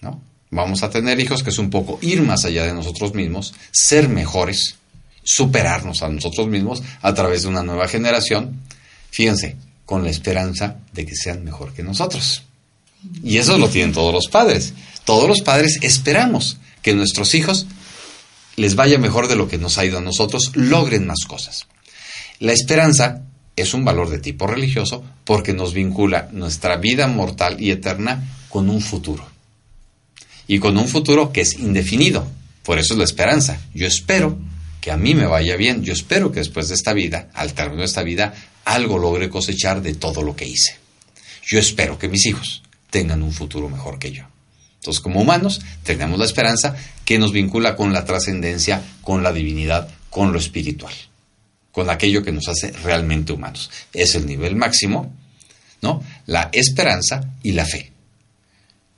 [0.00, 0.20] ¿no?
[0.50, 4.08] Vamos a tener hijos que es un poco ir más allá de nosotros mismos, ser
[4.08, 4.76] mejores,
[5.24, 8.60] superarnos a nosotros mismos a través de una nueva generación,
[9.10, 12.44] fíjense, con la esperanza de que sean mejor que nosotros.
[13.22, 14.74] Y eso lo tienen todos los padres.
[15.04, 17.66] Todos los padres esperamos que nuestros hijos
[18.56, 21.66] les vaya mejor de lo que nos ha ido a nosotros, logren más cosas.
[22.38, 23.22] La esperanza
[23.56, 28.70] es un valor de tipo religioso porque nos vincula nuestra vida mortal y eterna con
[28.70, 29.26] un futuro.
[30.46, 32.26] Y con un futuro que es indefinido.
[32.62, 33.60] Por eso es la esperanza.
[33.74, 34.38] Yo espero
[34.84, 35.82] que a mí me vaya bien.
[35.82, 38.34] Yo espero que después de esta vida, al término de esta vida,
[38.66, 40.76] algo logre cosechar de todo lo que hice.
[41.42, 44.24] Yo espero que mis hijos tengan un futuro mejor que yo.
[44.74, 49.88] Entonces, como humanos, tenemos la esperanza que nos vincula con la trascendencia, con la divinidad,
[50.10, 50.92] con lo espiritual,
[51.72, 53.70] con aquello que nos hace realmente humanos.
[53.94, 55.14] Es el nivel máximo,
[55.80, 56.04] ¿no?
[56.26, 57.90] La esperanza y la fe.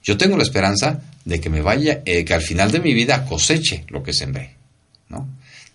[0.02, 3.24] Yo tengo la esperanza de que me vaya, eh, que al final de mi vida
[3.24, 4.55] coseche lo que sembré.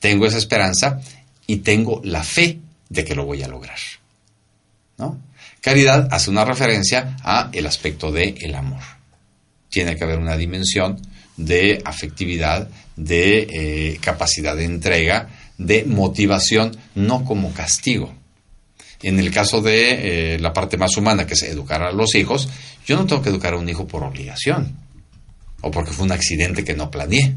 [0.02, 1.00] Tengo esa esperanza
[1.48, 2.60] y tengo la fe
[2.90, 3.78] de que lo voy a lograr,
[4.98, 5.18] ¿no?
[5.62, 8.82] Caridad hace una referencia a el aspecto de el amor.
[9.70, 11.00] Tiene que haber una dimensión
[11.38, 18.14] de afectividad, de eh, capacidad de entrega, de motivación, no como castigo.
[19.04, 22.50] En el caso de eh, la parte más humana, que es educar a los hijos,
[22.88, 24.76] yo no tengo que educar a un hijo por obligación
[25.62, 27.36] o porque fue un accidente que no planeé,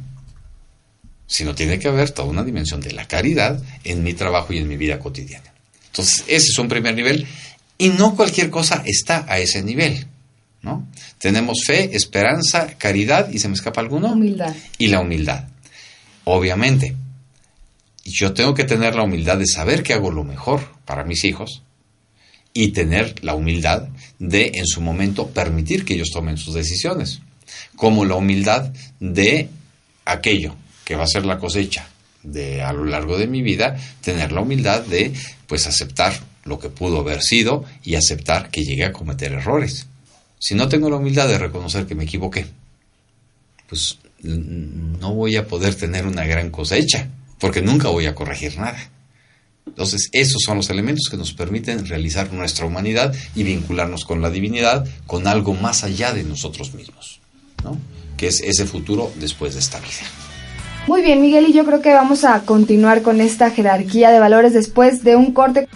[1.27, 4.69] sino tiene que haber toda una dimensión de la caridad en mi trabajo y en
[4.69, 5.53] mi vida cotidiana.
[5.87, 7.27] Entonces, ese es un primer nivel
[7.79, 10.07] y no cualquier cosa está a ese nivel.
[10.63, 10.87] ¿no?
[11.19, 14.13] Tenemos fe, esperanza, caridad y se me escapa alguno.
[14.13, 14.55] Humildad.
[14.79, 15.49] Y la humildad.
[16.25, 16.97] Obviamente,
[18.05, 21.63] yo tengo que tener la humildad de saber que hago lo mejor para mis hijos
[22.53, 27.21] y tener la humildad de en su momento permitir que ellos tomen sus decisiones,
[27.77, 29.49] como la humildad de
[30.05, 31.89] aquello que va a ser la cosecha
[32.23, 35.13] de a lo largo de mi vida, tener la humildad de
[35.47, 39.87] pues aceptar lo que pudo haber sido y aceptar que llegué a cometer errores.
[40.39, 42.47] Si no tengo la humildad de reconocer que me equivoqué,
[43.69, 48.91] pues no voy a poder tener una gran cosecha, porque nunca voy a corregir nada.
[49.67, 54.31] Entonces, esos son los elementos que nos permiten realizar nuestra humanidad y vincularnos con la
[54.31, 57.21] divinidad, con algo más allá de nosotros mismos,
[57.63, 57.79] ¿no?
[58.17, 60.24] que es ese futuro después de esta vida.
[60.87, 64.53] Muy bien, Miguel, y yo creo que vamos a continuar con esta jerarquía de valores
[64.53, 65.67] después de un corte.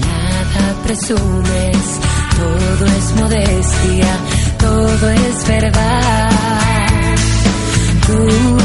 [0.00, 2.00] Nada presumes,
[2.36, 4.18] todo es modestia,
[4.58, 6.30] todo es verdad.
[8.06, 8.58] Tú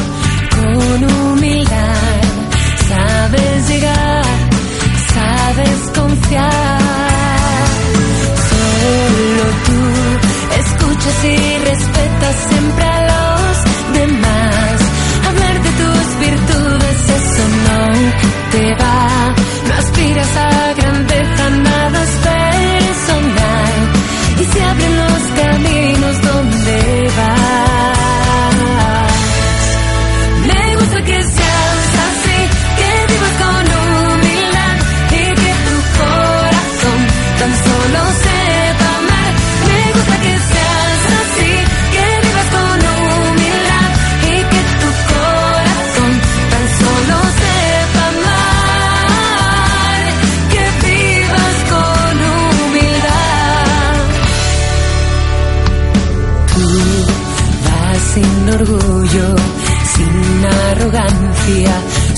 [0.55, 2.21] con humildad
[2.89, 4.25] sabes llegar,
[5.13, 6.79] sabes confiar.
[8.49, 9.79] Solo tú
[10.59, 13.22] escuchas y respetas siempre a los
[14.07, 14.81] demás.
[15.27, 17.81] Hablar de tus virtudes, eso no
[18.51, 19.35] te va.
[19.67, 20.62] No aspiras a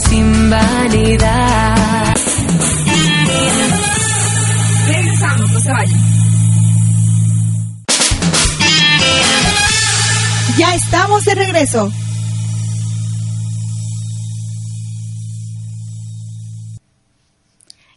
[0.07, 2.13] sin vanidad.
[4.88, 5.99] Regresamos, no se vayan.
[10.57, 11.91] Ya estamos de regreso.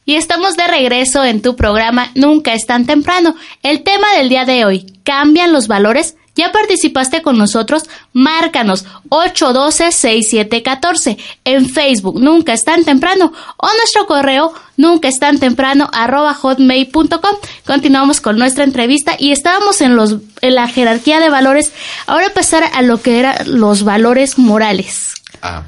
[0.06, 3.36] Y estamos de regreso en tu programa Nunca es tan temprano.
[3.62, 6.16] El tema del día de hoy, ¿cambian los valores?
[6.38, 7.82] ¿Ya participaste con nosotros?
[8.12, 15.90] Márcanos 812-6714 en Facebook Nunca es tan temprano o nuestro correo nunca es tan temprano
[15.92, 17.36] arroba hotmail.com.
[17.66, 21.72] Continuamos con nuestra entrevista y estábamos en, los, en la jerarquía de valores.
[22.06, 25.14] Ahora pasar a lo que eran los valores morales.
[25.42, 25.64] Ah,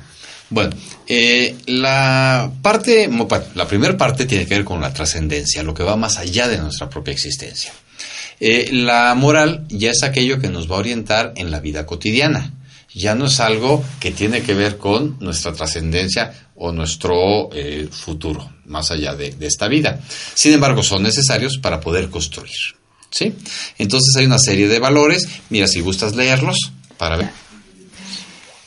[0.50, 0.76] bueno,
[1.08, 3.10] eh, la parte,
[3.56, 6.58] la primera parte tiene que ver con la trascendencia, lo que va más allá de
[6.58, 7.72] nuestra propia existencia.
[8.40, 12.54] Eh, la moral ya es aquello que nos va a orientar en la vida cotidiana.
[12.92, 18.52] Ya no es algo que tiene que ver con nuestra trascendencia o nuestro eh, futuro,
[18.64, 20.00] más allá de, de esta vida.
[20.34, 22.50] Sin embargo, son necesarios para poder construir.
[23.10, 23.34] ¿Sí?
[23.78, 25.28] Entonces hay una serie de valores.
[25.50, 27.30] Mira, si gustas leerlos, para ver.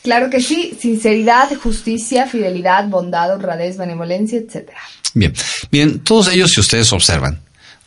[0.02, 4.72] Claro que sí, sinceridad, justicia, fidelidad, bondad, honradez, benevolencia, etc.
[5.14, 5.34] Bien,
[5.72, 7.40] bien, todos ellos, si ustedes observan,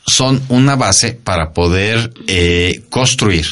[0.06, 3.46] son una base para poder eh, construir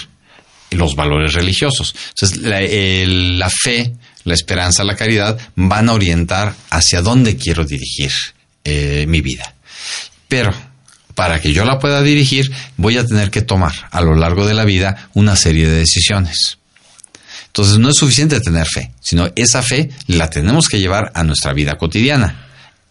[0.70, 1.94] los valores religiosos.
[2.10, 8.12] Entonces, la, fe, la esperanza, la caridad van a orientar hacia dónde quiero dirigir
[8.64, 9.54] eh, mi vida.
[10.28, 10.52] Pero
[11.14, 14.54] para que yo la pueda dirigir, voy a tener que tomar a lo largo de
[14.54, 16.58] la vida una serie de decisiones.
[17.46, 21.52] Entonces no es suficiente tener fe, sino esa fe la tenemos que llevar a nuestra
[21.52, 22.43] vida cotidiana.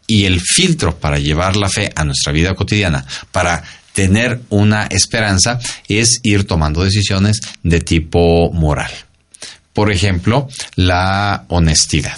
[0.08, 3.64] Y el filtro para llevar la fe a nuestra vida cotidiana, para
[3.94, 8.92] tener una esperanza, es ir tomando decisiones de tipo moral.
[9.72, 12.18] Por ejemplo, la honestidad.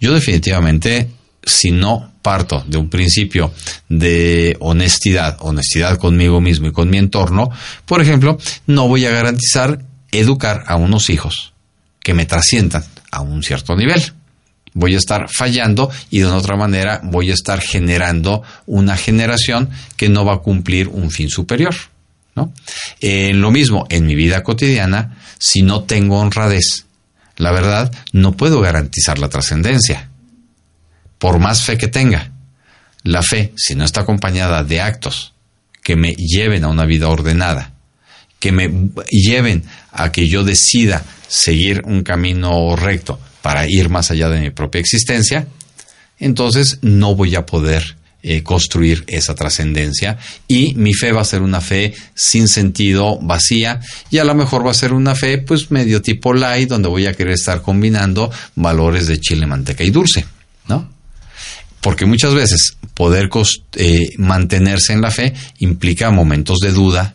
[0.00, 1.08] Yo definitivamente
[1.48, 3.52] si no parto de un principio
[3.88, 7.50] de honestidad, honestidad conmigo mismo y con mi entorno,
[7.86, 11.52] por ejemplo, no voy a garantizar educar a unos hijos
[12.00, 14.12] que me trasciendan a un cierto nivel.
[14.74, 20.08] Voy a estar fallando y de otra manera voy a estar generando una generación que
[20.08, 21.74] no va a cumplir un fin superior.
[22.34, 22.52] ¿no?
[23.00, 26.86] Eh, lo mismo en mi vida cotidiana, si no tengo honradez,
[27.36, 30.08] la verdad, no puedo garantizar la trascendencia.
[31.18, 32.32] Por más fe que tenga,
[33.04, 35.32] la fe, si no está acompañada de actos
[35.82, 37.72] que me lleven a una vida ordenada,
[38.38, 38.70] que me
[39.10, 44.50] lleven a que yo decida seguir un camino recto para ir más allá de mi
[44.50, 45.46] propia existencia,
[46.18, 51.40] entonces no voy a poder eh, construir esa trascendencia y mi fe va a ser
[51.40, 55.70] una fe sin sentido, vacía y a lo mejor va a ser una fe pues
[55.70, 60.24] medio tipo light donde voy a querer estar combinando valores de chile, manteca y dulce,
[60.66, 60.90] ¿no?
[61.80, 63.30] Porque muchas veces poder
[63.76, 67.14] eh, mantenerse en la fe implica momentos de duda,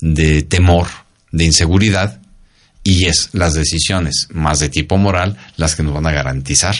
[0.00, 0.88] de temor,
[1.30, 2.20] de inseguridad
[2.82, 6.74] y es las decisiones más de tipo moral las que nos van a garantizar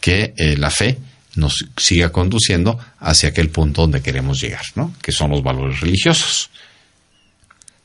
[0.00, 0.98] que eh, la fe
[1.36, 4.94] nos siga conduciendo hacia aquel punto donde queremos llegar, ¿no?
[5.02, 6.50] Que son los valores religiosos.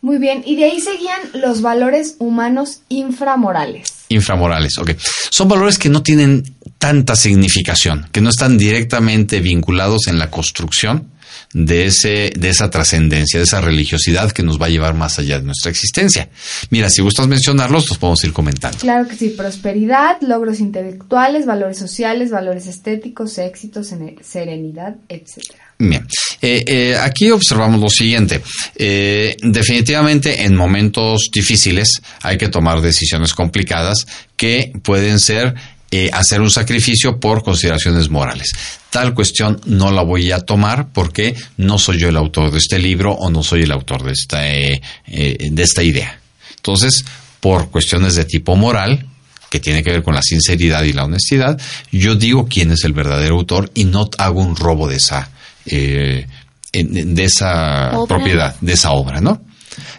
[0.02, 4.06] Muy bien, y de ahí seguían los valores humanos inframorales.
[4.08, 4.91] Inframorales, ok.
[5.30, 11.12] Son valores que no tienen tanta significación, que no están directamente vinculados en la construcción
[11.54, 15.39] de, ese, de esa trascendencia, de esa religiosidad que nos va a llevar más allá
[15.39, 16.30] de nuestra existencia.
[16.69, 18.78] Mira, si gustas mencionarlos, los podemos ir comentando.
[18.78, 25.69] Claro que sí, prosperidad, logros intelectuales, valores sociales, valores estéticos, éxitos, serenidad, etcétera.
[25.82, 26.06] Bien,
[26.41, 28.41] eh, eh, aquí observamos lo siguiente.
[28.75, 35.56] Eh, definitivamente en momentos difíciles hay que tomar decisiones complicadas que pueden ser
[36.13, 38.54] hacer un sacrificio por consideraciones morales
[38.89, 42.80] tal cuestión no la voy a tomar porque no soy yo el autor de este
[42.80, 46.19] libro o no soy el autor de esta, eh, eh, de esta idea.
[46.56, 47.06] Entonces,
[47.39, 49.06] por cuestiones de tipo moral,
[49.49, 51.60] que tiene que ver con la sinceridad y la honestidad,
[51.91, 55.30] yo digo quién es el verdadero autor y no hago un robo de esa,
[55.65, 56.28] eh,
[56.71, 59.41] de esa propiedad, de esa obra, ¿no?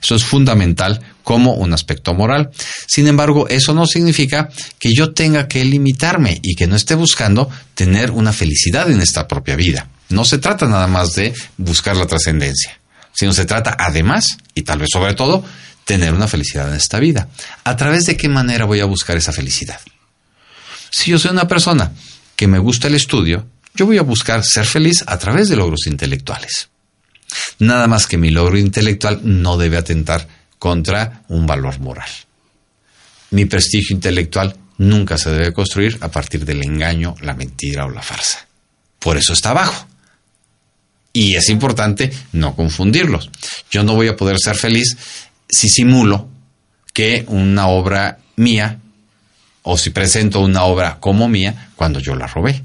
[0.03, 1.01] Eso es fundamental
[1.31, 2.51] como un aspecto moral.
[2.89, 4.49] Sin embargo, eso no significa
[4.81, 9.29] que yo tenga que limitarme y que no esté buscando tener una felicidad en esta
[9.29, 9.87] propia vida.
[10.09, 12.81] No se trata nada más de buscar la trascendencia,
[13.13, 15.45] sino se trata además, y tal vez sobre todo,
[15.85, 17.29] tener una felicidad en esta vida.
[17.63, 19.79] ¿A través de qué manera voy a buscar esa felicidad?
[20.91, 21.93] Si yo soy una persona
[22.35, 25.87] que me gusta el estudio, yo voy a buscar ser feliz a través de logros
[25.87, 26.71] intelectuales.
[27.61, 32.09] Nada más que mi logro intelectual no debe atentar contra un valor moral.
[33.31, 38.03] Mi prestigio intelectual nunca se debe construir a partir del engaño, la mentira o la
[38.03, 38.47] farsa.
[38.99, 39.89] Por eso está abajo.
[41.13, 43.31] Y es importante no confundirlos.
[43.71, 44.97] Yo no voy a poder ser feliz
[45.49, 46.29] si simulo
[46.93, 48.79] que una obra mía
[49.63, 52.63] o si presento una obra como mía cuando yo la robé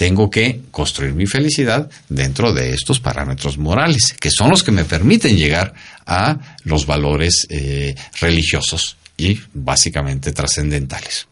[0.00, 4.86] tengo que construir mi felicidad dentro de estos parámetros morales, que son los que me
[4.86, 5.74] permiten llegar
[6.06, 11.26] a los valores eh, religiosos y básicamente trascendentales.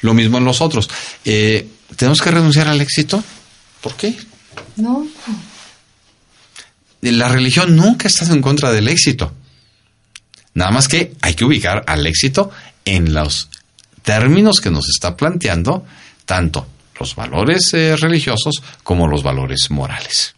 [0.00, 0.90] Lo mismo en los otros.
[1.24, 3.22] Eh, ¿Tenemos que renunciar al éxito?
[3.80, 4.16] ¿Por qué?
[4.74, 5.06] No.
[7.02, 9.32] La religión nunca ha estado en contra del éxito.
[10.54, 12.50] Nada más que hay que ubicar al éxito
[12.84, 13.50] en los
[14.02, 15.86] términos que nos está planteando
[16.24, 16.66] tanto
[17.00, 20.34] los valores eh, religiosos como los valores morales.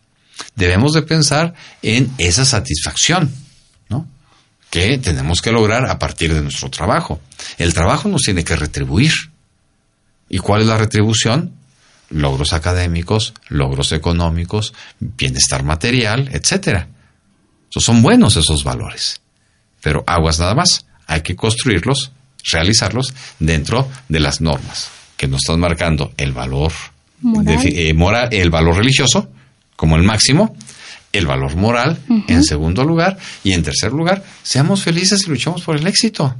[0.54, 3.42] Debemos de pensar en esa satisfacción.
[4.70, 7.20] Que tenemos que lograr a partir de nuestro trabajo.
[7.58, 9.12] El trabajo nos tiene que retribuir.
[10.30, 11.52] ¿Y cuál es la retribución?
[12.08, 16.88] Logros académicos, logros económicos, bienestar material, etcétera.
[17.68, 19.20] son buenos esos valores.
[19.82, 20.86] Pero aguas nada más.
[21.06, 22.12] Hay que construirlos,
[22.50, 24.90] realizarlos dentro de las normas
[25.22, 26.72] que nos están marcando el valor
[27.64, 29.28] eh, moral, el valor religioso
[29.76, 30.56] como el máximo,
[31.12, 35.76] el valor moral en segundo lugar y en tercer lugar, seamos felices y luchamos por
[35.76, 36.34] el éxito.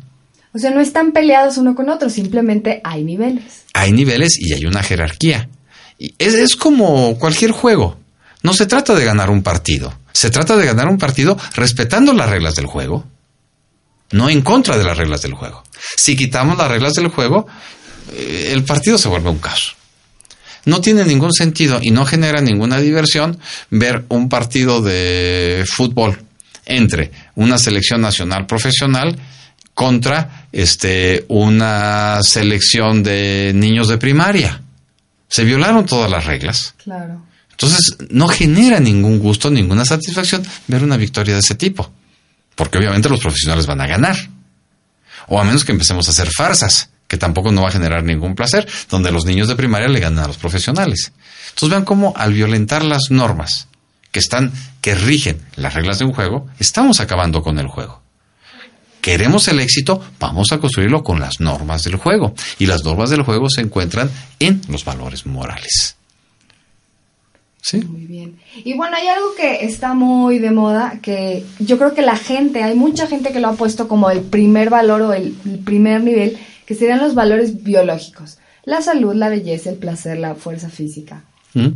[0.52, 3.66] O sea, no están peleados uno con otro, simplemente hay niveles.
[3.72, 5.48] Hay niveles y hay una jerarquía.
[5.96, 8.00] Y es, es como cualquier juego.
[8.42, 9.94] No se trata de ganar un partido.
[10.12, 13.04] Se trata de ganar un partido respetando las reglas del juego,
[14.10, 15.62] no en contra de las reglas del juego.
[15.96, 17.46] Si quitamos las reglas del juego,
[18.16, 19.76] el partido se vuelve un caos.
[20.64, 23.38] No tiene ningún sentido y no genera ninguna diversión
[23.70, 26.18] ver un partido de fútbol
[26.64, 29.18] entre una selección nacional profesional
[29.74, 34.62] contra este, una selección de niños de primaria.
[35.28, 36.74] Se violaron todas las reglas.
[36.82, 37.24] Claro.
[37.50, 41.90] Entonces, no genera ningún gusto, ninguna satisfacción ver una victoria de ese tipo.
[42.54, 44.16] Porque obviamente los profesionales van a ganar.
[45.28, 48.34] O a menos que empecemos a hacer farsas, que tampoco no va a generar ningún
[48.34, 51.12] placer, donde los niños de primaria le ganan a los profesionales.
[51.50, 53.68] Entonces vean cómo al violentar las normas
[54.10, 54.50] que están,
[54.80, 58.00] que rigen las reglas de un juego, estamos acabando con el juego.
[59.02, 62.32] Queremos el éxito, vamos a construirlo con las normas del juego.
[62.58, 65.96] Y las normas del juego se encuentran en los valores morales.
[67.60, 67.76] ¿Sí?
[67.84, 68.38] Muy bien.
[68.64, 72.62] Y bueno, hay algo que está muy de moda, que yo creo que la gente,
[72.62, 76.02] hay mucha gente que lo ha puesto como el primer valor o el, el primer
[76.02, 76.38] nivel,
[76.72, 78.38] que serían los valores biológicos.
[78.64, 81.22] La salud, la belleza, el placer, la fuerza física.
[81.52, 81.68] ¿Mm?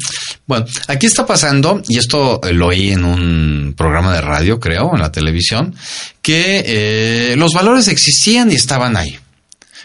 [0.47, 5.01] Bueno, aquí está pasando, y esto lo oí en un programa de radio, creo, en
[5.01, 5.75] la televisión,
[6.23, 9.19] que eh, los valores existían y estaban ahí.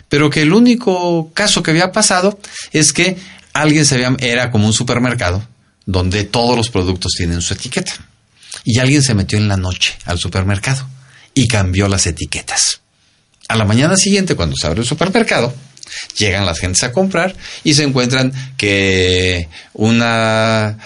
[0.07, 2.39] Pero que el único caso que había pasado
[2.71, 3.17] es que
[3.51, 5.45] alguien se había, era como un supermercado
[5.85, 7.93] donde todos los productos tienen su etiqueta.
[8.63, 10.87] Y alguien se metió en la noche al supermercado
[11.33, 12.80] y cambió las etiquetas.
[13.51, 15.53] A la mañana siguiente, cuando se abre el supermercado,
[16.17, 17.35] llegan las gentes a comprar
[17.65, 20.77] y se encuentran que una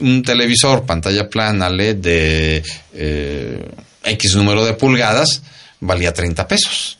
[0.00, 3.70] un televisor pantalla plana LED de eh,
[4.02, 5.42] X número de pulgadas
[5.78, 6.98] valía 30 pesos.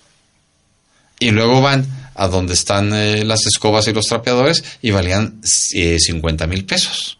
[1.18, 1.84] Y luego van
[2.14, 5.40] a donde están eh, las escobas y los trapeadores y valían
[5.74, 7.18] eh, 50 mil pesos.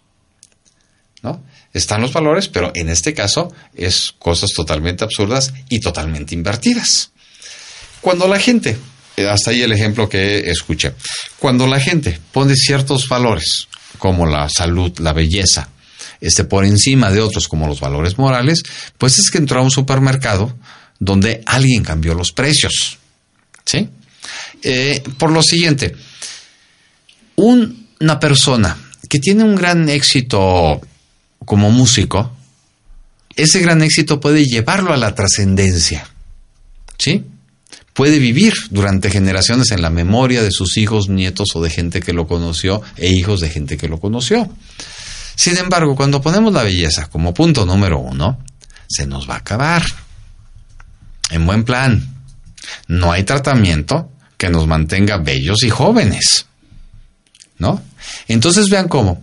[1.23, 1.43] ¿No?
[1.73, 7.12] Están los valores, pero en este caso es cosas totalmente absurdas y totalmente invertidas.
[8.03, 8.77] Cuando la gente,
[9.17, 10.93] eh, hasta ahí el ejemplo que escuché,
[11.39, 15.69] cuando la gente pone ciertos valores, como la salud, la belleza,
[16.21, 18.63] este, por encima de otros como los valores morales,
[18.99, 20.55] pues es que entró a un supermercado
[20.99, 22.99] donde alguien cambió los precios.
[23.65, 23.89] ¿Sí?
[24.63, 25.95] Eh, por lo siguiente,
[27.37, 28.77] un- una persona
[29.09, 30.81] que tiene un gran éxito
[31.45, 32.33] como músico,
[33.37, 36.07] ese gran éxito puede llevarlo a la trascendencia.
[36.99, 37.25] ¿Sí?
[37.93, 42.13] Puede vivir durante generaciones en la memoria de sus hijos, nietos o de gente que
[42.13, 44.49] lo conoció e hijos de gente que lo conoció.
[45.35, 48.39] Sin embargo, cuando ponemos la belleza como punto número uno,
[48.89, 49.83] se nos va a acabar.
[51.31, 52.15] En buen plan,
[52.89, 56.47] no hay tratamiento que nos mantenga bellos y jóvenes.
[57.59, 57.83] ¿No?
[58.27, 59.21] Entonces vean cómo,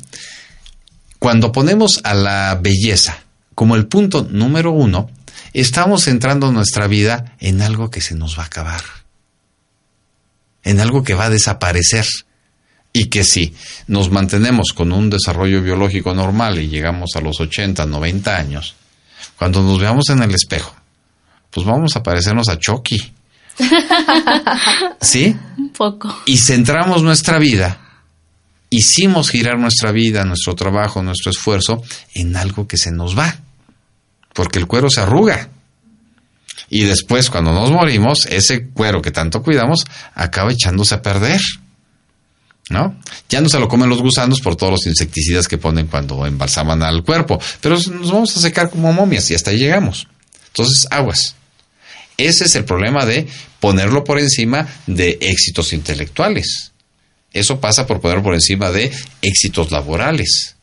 [1.20, 3.20] cuando ponemos a la belleza
[3.53, 5.09] como el punto número uno,
[5.54, 8.82] estamos centrando nuestra vida en algo que se nos va a acabar,
[10.64, 12.06] en algo que va a desaparecer.
[12.91, 13.54] Y que si
[13.86, 18.74] nos mantenemos con un desarrollo biológico normal y llegamos a los 80, 90 años,
[19.38, 20.76] cuando nos veamos en el espejo,
[21.52, 23.14] pues vamos a parecernos a Chucky.
[25.02, 25.36] ¿Sí?
[25.58, 26.24] Un poco.
[26.26, 27.80] y centramos nuestra vida,
[28.70, 31.84] hicimos girar nuestra vida, nuestro trabajo, nuestro esfuerzo
[32.14, 33.36] en algo que se nos va,
[34.34, 35.49] porque el cuero se arruga.
[36.69, 41.41] Y después, cuando nos morimos, ese cuero que tanto cuidamos acaba echándose a perder.
[42.69, 42.95] ¿No?
[43.30, 46.84] Ya no se lo comen los gusanos por todos los insecticidas que ponen cuando embalsaman
[46.84, 50.07] al cuerpo, pero nos vamos a secar como momias y hasta ahí llegamos.
[50.49, 51.36] Entonces, aguas.
[52.15, 53.27] Ese es el problema de
[53.59, 56.71] ponerlo por encima de éxitos intelectuales.
[57.32, 60.55] Eso pasa por ponerlo por encima de éxitos laborales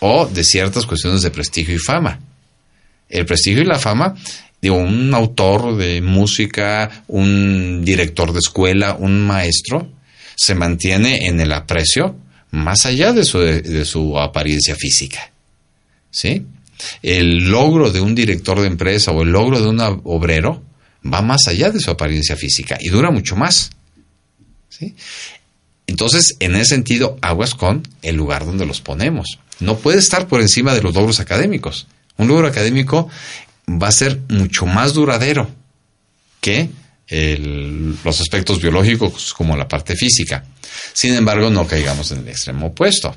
[0.00, 2.18] o de ciertas cuestiones de prestigio y fama.
[3.08, 4.14] El prestigio y la fama,
[4.60, 9.88] digo, un autor de música, un director de escuela, un maestro,
[10.34, 12.16] se mantiene en el aprecio
[12.50, 15.30] más allá de su, de su apariencia física.
[16.10, 16.46] ¿Sí?
[17.02, 20.62] El logro de un director de empresa o el logro de un obrero
[21.04, 23.70] va más allá de su apariencia física y dura mucho más.
[24.68, 24.94] ¿Sí?
[25.86, 29.38] Entonces, en ese sentido, aguas con el lugar donde los ponemos.
[29.60, 31.86] No puede estar por encima de los logros académicos.
[32.18, 33.08] Un logro académico
[33.68, 35.50] va a ser mucho más duradero
[36.40, 36.68] que
[37.08, 40.44] el- los aspectos biológicos como la parte física.
[40.92, 43.16] Sin embargo, no caigamos en el extremo opuesto.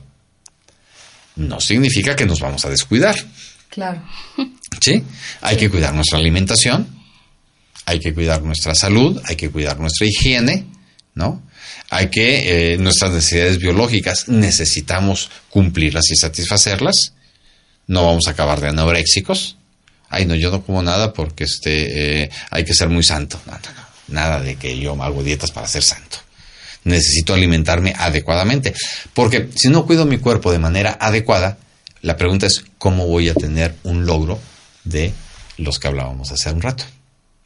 [1.36, 3.16] No significa que nos vamos a descuidar.
[3.70, 4.02] Claro.
[4.82, 5.04] ¿Sí?
[5.42, 6.88] Hay que cuidar nuestra alimentación,
[7.86, 10.66] hay que cuidar nuestra salud, hay que cuidar nuestra higiene,
[11.16, 11.42] ¿no?
[11.92, 17.14] Hay que, eh, nuestras necesidades biológicas necesitamos cumplirlas y satisfacerlas.
[17.90, 19.58] No vamos a acabar de anoréxicos.
[20.10, 23.42] Ay, no, yo no como nada porque este, eh, hay que ser muy santo.
[23.48, 24.14] No, no, no.
[24.14, 26.18] Nada de que yo hago dietas para ser santo.
[26.84, 28.76] Necesito alimentarme adecuadamente.
[29.16, 31.58] Porque si no cuido mi cuerpo de manera adecuada,
[32.04, 34.40] la pregunta es, ¿cómo voy a tener un logro
[34.84, 35.12] de
[35.58, 36.84] los que hablábamos hace un rato?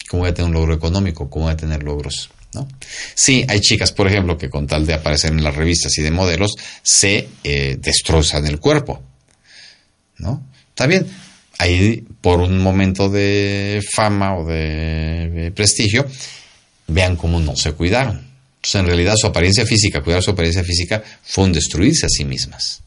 [0.09, 1.29] ¿Cómo voy a tener un logro económico?
[1.29, 2.67] ¿Cómo voy a tener logros ¿no?
[3.15, 6.11] Sí, hay chicas, por ejemplo, que con tal de aparecer en las revistas y de
[6.11, 9.01] modelos, se eh, destrozan el cuerpo,
[10.17, 10.43] ¿no?
[10.69, 11.07] Está bien,
[11.57, 16.07] ahí por un momento de fama o de, prestigio,
[16.87, 18.15] vean cómo no se cuidaron.
[18.55, 22.23] Entonces, en realidad, su apariencia física, cuidar su apariencia física, fue un destruirse a sí
[22.23, 22.81] mismas,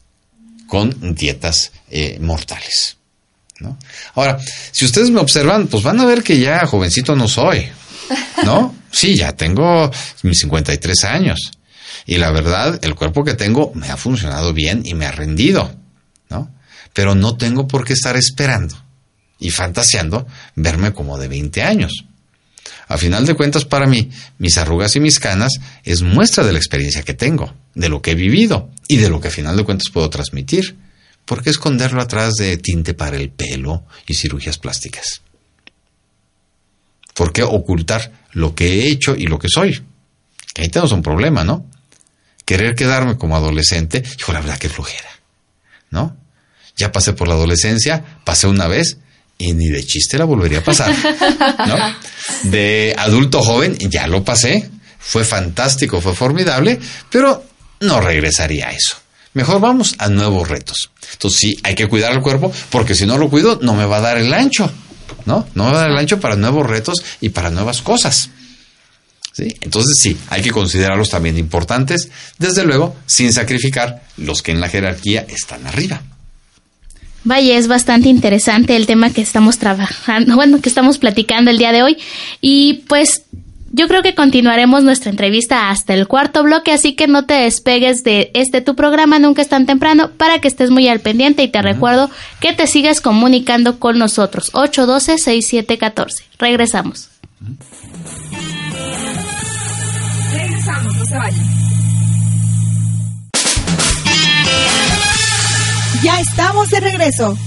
[0.67, 2.97] con dietas eh, mortales.
[3.59, 3.77] ¿no?
[4.15, 4.39] Ahora,
[4.71, 7.67] si ustedes me observan, pues van a ver que ya jovencito no soy,
[8.43, 8.75] ¿no?
[8.89, 9.91] Sí, ya tengo
[10.23, 11.51] mis 53 años.
[12.07, 15.71] Y la verdad, el cuerpo que tengo me ha funcionado bien y me ha rendido.
[16.97, 18.75] Pero no tengo por qué estar esperando
[19.37, 20.25] y fantaseando
[20.55, 22.05] verme como de 20 años.
[22.87, 26.57] A final de cuentas, para mí, mis arrugas y mis canas es muestra de la
[26.57, 29.63] experiencia que tengo, de lo que he vivido y de lo que a final de
[29.63, 30.75] cuentas puedo transmitir.
[31.23, 35.21] ¿Por qué esconderlo atrás de tinte para el pelo y cirugías plásticas?
[37.13, 39.83] ¿Por qué ocultar lo que he hecho y lo que soy?
[40.55, 41.63] Ahí tenemos un problema, ¿no?
[42.43, 45.11] Querer quedarme como adolescente, hijo, la verdad que flojera,
[45.91, 46.25] ¿no?
[46.77, 48.97] Ya pasé por la adolescencia, pasé una vez
[49.37, 50.93] y ni de chiste la volvería a pasar,
[51.67, 51.77] ¿no?
[52.49, 54.69] De adulto joven ya lo pasé,
[54.99, 57.43] fue fantástico, fue formidable, pero
[57.79, 58.97] no regresaría a eso.
[59.33, 60.89] Mejor vamos a nuevos retos.
[61.13, 63.97] Entonces sí, hay que cuidar el cuerpo porque si no lo cuido no me va
[63.97, 64.71] a dar el ancho,
[65.25, 65.47] ¿no?
[65.53, 68.29] No me va a dar el ancho para nuevos retos y para nuevas cosas.
[69.31, 69.55] ¿Sí?
[69.61, 72.09] Entonces sí, hay que considerarlos también importantes,
[72.39, 76.01] desde luego, sin sacrificar los que en la jerarquía están arriba.
[77.27, 81.73] Vaya, es bastante interesante el tema que estamos trabajando, bueno, que estamos platicando el día
[81.73, 81.97] de hoy.
[82.39, 83.23] Y pues
[83.73, 88.05] yo creo que continuaremos nuestra entrevista hasta el cuarto bloque, así que no te despegues
[88.05, 91.49] de este tu programa Nunca es tan temprano para que estés muy al pendiente y
[91.49, 92.09] te recuerdo
[92.39, 94.53] que te sigas comunicando con nosotros.
[94.53, 96.23] 812-6714.
[96.39, 97.09] Regresamos.
[100.31, 101.56] Regresamos, no se vayan.
[106.03, 107.37] Ya estamos de regreso.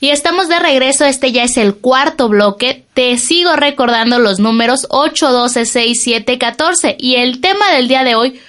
[0.00, 2.84] Y estamos de regreso, este ya es el cuarto bloque.
[2.94, 6.96] Te sigo recordando los números 8, 12, 6, 7, 14.
[6.98, 8.40] Y el tema del día de hoy,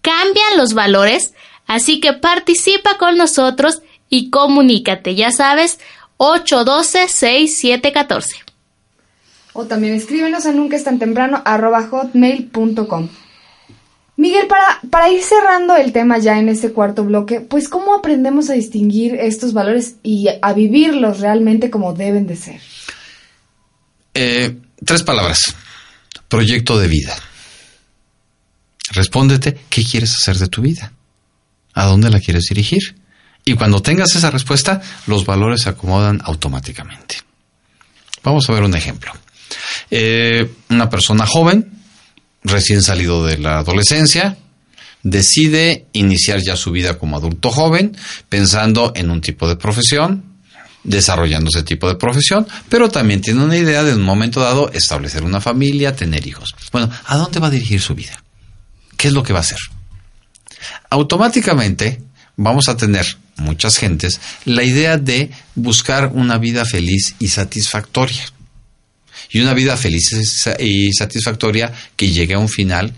[0.00, 1.34] cambian los valores.
[1.66, 5.14] Así que participa con nosotros y comunícate.
[5.14, 5.78] Ya sabes,
[6.18, 8.36] 8, 12, 6, 7, 14.
[9.54, 13.08] O también escríbenos a nunca es tan temprano arroba hotmail.com.
[14.22, 18.50] Miguel, para, para ir cerrando el tema ya en este cuarto bloque, pues ¿cómo aprendemos
[18.50, 22.60] a distinguir estos valores y a vivirlos realmente como deben de ser?
[24.14, 25.56] Eh, tres palabras.
[26.28, 27.16] Proyecto de vida.
[28.92, 30.92] Respóndete, ¿qué quieres hacer de tu vida?
[31.74, 32.94] ¿A dónde la quieres dirigir?
[33.44, 37.16] Y cuando tengas esa respuesta, los valores se acomodan automáticamente.
[38.22, 39.10] Vamos a ver un ejemplo.
[39.90, 41.81] Eh, una persona joven
[42.44, 44.36] recién salido de la adolescencia,
[45.02, 47.96] decide iniciar ya su vida como adulto joven,
[48.28, 50.24] pensando en un tipo de profesión,
[50.84, 55.22] desarrollando ese tipo de profesión, pero también tiene una idea de un momento dado establecer
[55.22, 56.54] una familia, tener hijos.
[56.72, 58.22] Bueno, ¿a dónde va a dirigir su vida?
[58.96, 59.58] ¿Qué es lo que va a hacer?
[60.90, 62.02] Automáticamente
[62.36, 68.22] vamos a tener muchas gentes la idea de buscar una vida feliz y satisfactoria
[69.32, 70.12] y una vida feliz
[70.58, 72.92] y satisfactoria que llegue a un final,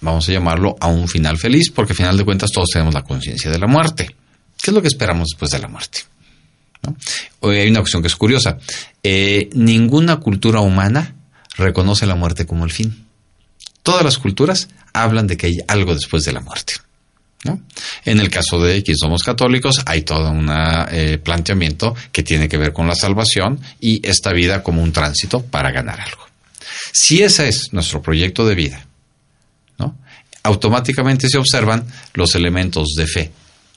[0.00, 3.02] vamos a llamarlo a un final feliz, porque al final de cuentas todos tenemos la
[3.02, 4.14] conciencia de la muerte.
[4.62, 6.00] ¿Qué es lo que esperamos después de la muerte?
[7.40, 8.58] Hoy hay una cuestión que es curiosa.
[9.02, 11.14] Eh, ninguna cultura humana
[11.56, 13.06] reconoce la muerte como el fin.
[13.82, 16.74] Todas las culturas hablan de que hay algo después de la muerte.
[18.04, 22.58] En el caso de que somos católicos, hay todo un eh, planteamiento que tiene que
[22.58, 26.26] ver con la salvación y esta vida como un tránsito para ganar algo.
[26.92, 28.86] Si ese es nuestro proyecto de vida,
[30.42, 33.32] automáticamente se observan los elementos de fe,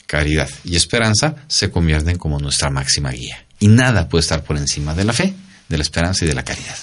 [0.06, 3.46] caridad y esperanza se convierten como nuestra máxima guía.
[3.60, 5.34] Y nada puede estar por encima de la fe,
[5.68, 6.76] de la esperanza y de la caridad.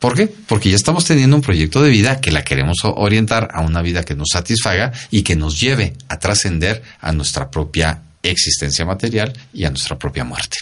[0.00, 0.28] ¿Por qué?
[0.28, 4.02] Porque ya estamos teniendo un proyecto de vida que la queremos orientar a una vida
[4.02, 9.64] que nos satisfaga y que nos lleve a trascender a nuestra propia existencia material y
[9.64, 10.56] a nuestra propia muerte.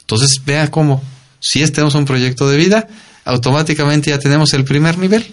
[0.00, 1.00] Entonces, vea cómo,
[1.38, 2.88] si tenemos un proyecto de vida,
[3.24, 5.24] automáticamente ya tenemos el primer nivel.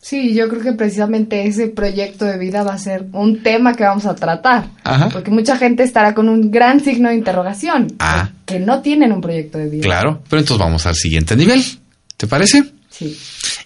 [0.00, 3.84] Sí, yo creo que precisamente ese proyecto de vida va a ser un tema que
[3.84, 4.68] vamos a tratar.
[5.12, 7.88] Porque mucha gente estará con un gran signo de interrogación.
[7.98, 8.28] Ah.
[8.44, 9.82] Que no tienen un proyecto de vida.
[9.82, 11.64] Claro, pero entonces vamos al siguiente nivel.
[12.18, 12.74] ¿Te parece?
[12.90, 13.18] Sí.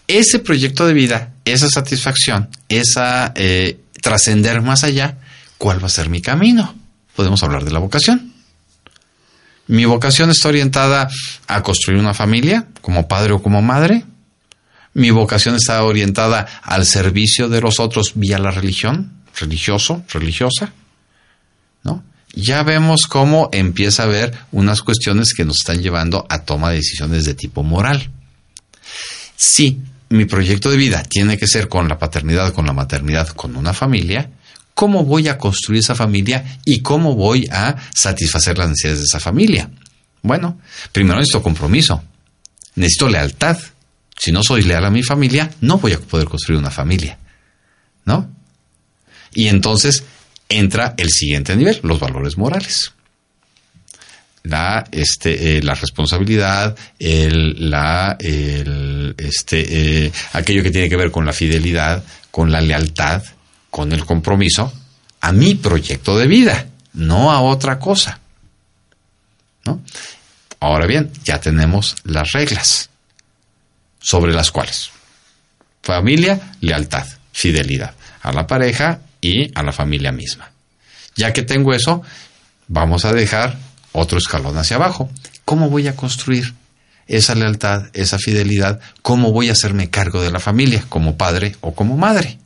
[0.07, 5.19] Ese proyecto de vida, esa satisfacción, esa eh, trascender más allá,
[5.59, 6.75] ¿cuál va a ser mi camino?
[7.17, 8.35] Podemos hablar de la vocación.
[9.69, 11.09] Mi vocación está orientada
[11.47, 14.05] a construir una familia, como padre o como madre.
[14.93, 20.75] Mi vocación está orientada al servicio de los otros vía la religión, religioso, religiosa.
[21.85, 22.05] ¿No?
[22.35, 26.77] Ya vemos cómo empieza a haber unas cuestiones que nos están llevando a toma de
[26.77, 28.11] decisiones de tipo moral.
[29.43, 29.81] Si
[30.11, 33.73] mi proyecto de vida tiene que ser con la paternidad, con la maternidad, con una
[33.73, 34.31] familia,
[34.73, 39.19] ¿cómo voy a construir esa familia y cómo voy a satisfacer las necesidades de esa
[39.19, 39.69] familia?
[40.23, 40.61] Bueno,
[40.93, 42.05] primero necesito compromiso,
[42.77, 43.59] necesito lealtad.
[44.17, 47.19] Si no soy leal a mi familia, no voy a poder construir una familia.
[48.05, 48.31] ¿No?
[49.35, 50.05] Y entonces
[50.49, 52.93] entra el siguiente nivel, los valores morales.
[54.45, 61.25] La, este, eh, la responsabilidad, el, la, este, eh, aquello que tiene que ver con
[61.25, 63.23] la fidelidad, con la lealtad,
[63.71, 64.73] con el compromiso
[65.21, 68.19] a mi proyecto de vida, no a otra cosa.
[69.65, 69.81] ¿no?
[70.59, 72.91] Ahora bien, ya tenemos las reglas
[74.01, 74.91] sobre las cuales
[75.83, 80.51] familia, lealtad, fidelidad a la pareja y a la familia misma.
[81.17, 82.03] Ya que tengo eso,
[82.69, 83.57] vamos a dejar
[83.93, 85.11] otro escalón hacia abajo.
[85.45, 86.55] ¿Cómo voy a construir
[87.07, 88.81] esa lealtad, esa fidelidad?
[89.03, 92.39] ¿Cómo voy a hacerme cargo de la familia como padre o como madre?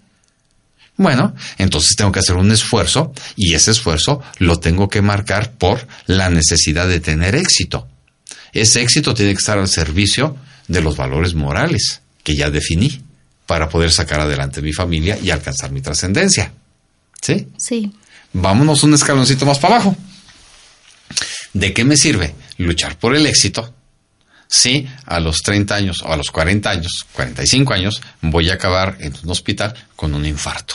[0.96, 5.86] Bueno, entonces tengo que hacer un esfuerzo y ese esfuerzo lo tengo que marcar por
[6.06, 7.86] la necesidad de tener éxito.
[8.52, 10.36] Ese éxito tiene que estar al servicio
[10.68, 13.02] de los valores morales que ya definí
[13.46, 16.52] para poder sacar adelante mi familia y alcanzar mi trascendencia.
[17.20, 17.46] ¿Sí?
[17.58, 17.92] Sí.
[18.32, 19.96] Vámonos un escaloncito más para abajo.
[21.52, 23.74] ¿De qué me sirve luchar por el éxito
[24.48, 28.96] si a los 30 años o a los 40 años, 45 años, voy a acabar
[29.00, 30.74] en un hospital con un infarto?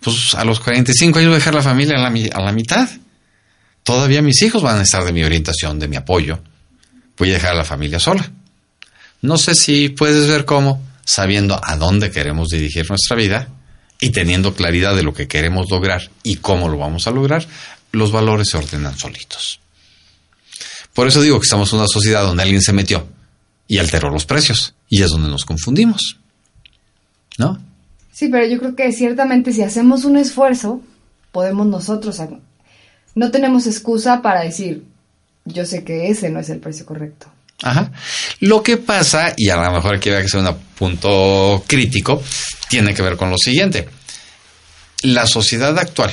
[0.00, 2.88] Pues a los 45 años voy a dejar la familia a la, a la mitad.
[3.82, 6.40] Todavía mis hijos van a estar de mi orientación, de mi apoyo.
[7.16, 8.30] Voy a dejar a la familia sola.
[9.22, 13.48] No sé si puedes ver cómo, sabiendo a dónde queremos dirigir nuestra vida
[14.00, 17.46] y teniendo claridad de lo que queremos lograr y cómo lo vamos a lograr,
[17.92, 19.60] los valores se ordenan solitos.
[20.94, 23.06] Por eso digo que estamos en una sociedad donde alguien se metió
[23.68, 26.18] y alteró los precios y es donde nos confundimos.
[27.38, 27.58] ¿No?
[28.12, 30.82] Sí, pero yo creo que ciertamente si hacemos un esfuerzo,
[31.32, 32.20] podemos nosotros...
[33.14, 34.84] No tenemos excusa para decir,
[35.44, 37.26] yo sé que ese no es el precio correcto.
[37.62, 37.90] Ajá.
[38.38, 42.22] Lo que pasa, y a lo mejor aquí va a ser un punto crítico,
[42.68, 43.88] tiene que ver con lo siguiente.
[45.02, 46.12] La sociedad actual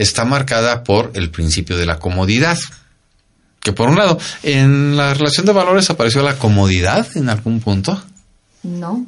[0.00, 2.58] está marcada por el principio de la comodidad.
[3.60, 8.02] Que por un lado, en la relación de valores apareció la comodidad en algún punto.
[8.62, 9.06] No.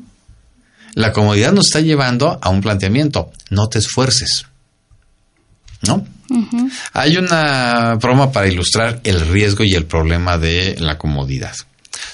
[0.94, 3.32] La comodidad nos está llevando a un planteamiento.
[3.48, 4.46] No te esfuerces.
[5.86, 6.06] ¿No?
[6.92, 11.54] Hay una broma para ilustrar el riesgo y el problema de la comodidad.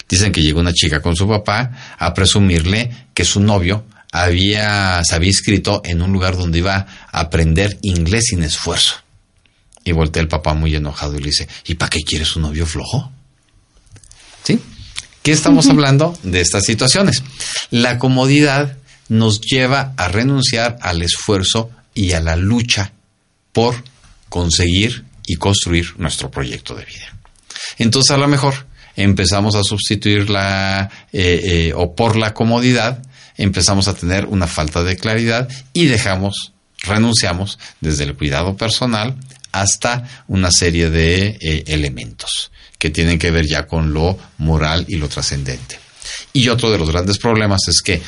[0.08, 5.14] Dicen que llegó una chica con su papá a presumirle que su novio había, se
[5.14, 8.96] había inscrito en un lugar donde iba a aprender inglés sin esfuerzo.
[9.84, 12.66] Y voltea el papá muy enojado y le dice, ¿y para qué quieres un novio
[12.66, 13.10] flojo?
[14.44, 14.60] ¿Sí?
[15.22, 17.22] ¿Qué estamos hablando de estas situaciones?
[17.70, 18.76] La comodidad
[19.08, 22.92] nos lleva a renunciar al esfuerzo y a la lucha
[23.52, 23.82] por
[24.28, 27.16] conseguir y construir nuestro proyecto de vida.
[27.78, 33.02] Entonces a lo mejor empezamos a sustituir la eh, eh, o por la comodidad
[33.38, 39.16] empezamos a tener una falta de claridad y dejamos, renunciamos desde el cuidado personal
[39.52, 44.96] hasta una serie de eh, elementos que tienen que ver ya con lo moral y
[44.96, 45.78] lo trascendente.
[46.32, 48.00] Y otro de los grandes problemas es que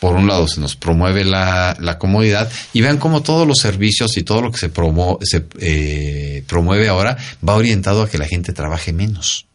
[0.00, 4.22] por un lado se nos promueve la, comodidad y vean cómo todos los servicios y
[4.22, 7.16] todo lo que se, eh, promueve ahora
[7.46, 9.46] va orientado a que la gente trabaje menos,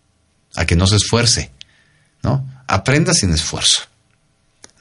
[0.56, 1.52] a que no se esfuerce,
[2.22, 2.46] ¿no?
[2.68, 3.84] Aprenda sin esfuerzo,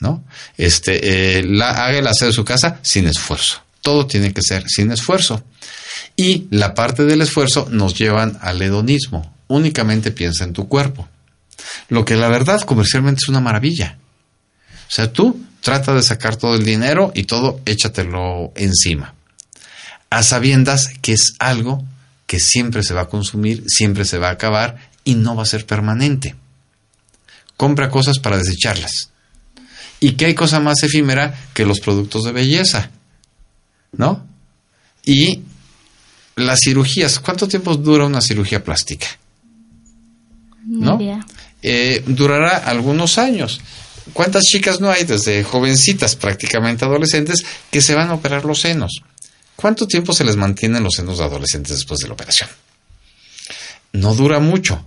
[0.02, 0.24] ¿no?
[0.58, 3.62] Este, eh, la, haga el hacer de su casa sin esfuerzo.
[3.80, 5.42] Todo tiene que ser sin esfuerzo.
[6.16, 9.34] Y la parte del esfuerzo nos llevan al hedonismo.
[9.46, 11.08] Únicamente piensa en tu cuerpo.
[11.88, 13.98] Lo que la verdad comercialmente es una maravilla.
[14.88, 19.14] O sea, tú trata de sacar todo el dinero y todo échatelo encima.
[20.10, 21.84] A sabiendas que es algo
[22.26, 25.46] que siempre se va a consumir, siempre se va a acabar y no va a
[25.46, 26.34] ser permanente.
[27.56, 29.11] Compra cosas para desecharlas.
[30.02, 32.90] ¿Y qué hay cosa más efímera que los productos de belleza?
[33.92, 34.26] ¿No?
[35.04, 35.40] Y
[36.36, 39.06] las cirugías, ¿cuánto tiempo dura una cirugía plástica?
[40.66, 40.98] ¿No?
[41.62, 43.60] Eh, durará algunos años.
[44.12, 49.02] ¿Cuántas chicas no hay desde jovencitas, prácticamente adolescentes, que se van a operar los senos?
[49.56, 52.50] ¿Cuánto tiempo se les mantienen los senos de adolescentes después de la operación?
[53.92, 54.84] no dura mucho,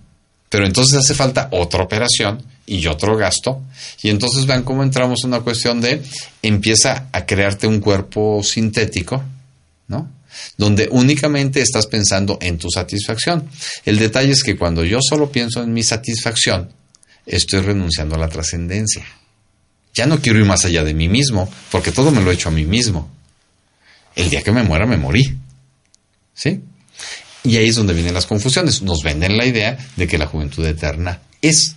[0.49, 3.61] pero entonces hace falta otra operación y otro gasto.
[4.01, 6.01] Y entonces vean cómo entramos en una cuestión de
[6.41, 9.24] empieza a crearte un cuerpo sintético,
[9.88, 10.09] ¿no?
[10.57, 13.47] Donde únicamente estás pensando en tu satisfacción.
[13.86, 16.72] El detalle es que cuando yo solo pienso en mi satisfacción,
[17.26, 19.05] estoy renunciando a la trascendencia.
[19.93, 22.49] Ya no quiero ir más allá de mí mismo, porque todo me lo he hecho
[22.49, 23.09] a mí mismo.
[24.16, 25.38] El día que me muera, me morí.
[26.34, 26.61] ¿Sí?
[27.43, 28.82] Y ahí es donde vienen las confusiones.
[28.82, 31.76] Nos venden la idea de que la juventud eterna es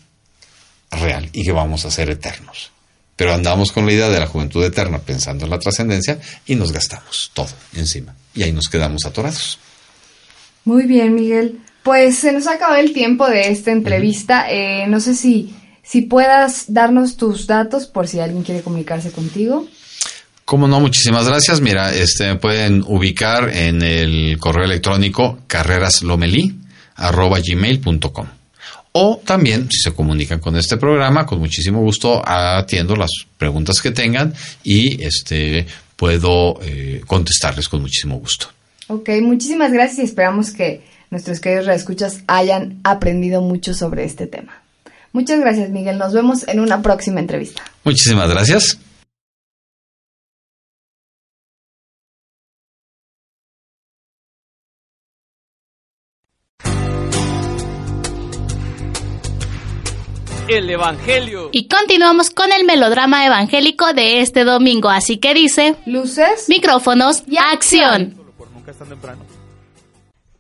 [0.91, 2.73] real y que vamos a ser eternos.
[3.17, 6.71] Pero andamos con la idea de la juventud eterna pensando en la trascendencia y nos
[6.71, 8.15] gastamos todo encima.
[8.35, 9.59] Y ahí nos quedamos atorados.
[10.65, 11.59] Muy bien, Miguel.
[11.83, 14.49] Pues se nos ha acabado el tiempo de esta entrevista.
[14.49, 19.67] Eh, no sé si, si puedas darnos tus datos por si alguien quiere comunicarse contigo.
[20.45, 21.61] Como no, muchísimas gracias.
[21.61, 28.38] Mira, este me pueden ubicar en el correo electrónico carreraslomeli@gmail.com.
[29.01, 33.93] O también, si se comunican con este programa, con muchísimo gusto atiendo las preguntas que
[33.93, 34.35] tengan
[34.65, 38.49] y este puedo eh, contestarles con muchísimo gusto.
[38.89, 44.63] Ok, muchísimas gracias y esperamos que nuestros queridos reescuchas hayan aprendido mucho sobre este tema.
[45.13, 45.97] Muchas gracias, Miguel.
[45.97, 47.63] Nos vemos en una próxima entrevista.
[47.85, 48.79] Muchísimas gracias.
[60.49, 61.51] El Evangelio.
[61.53, 65.77] Y continuamos con el melodrama evangélico de este domingo, así que dice...
[65.87, 68.15] Luces, micrófonos y acción.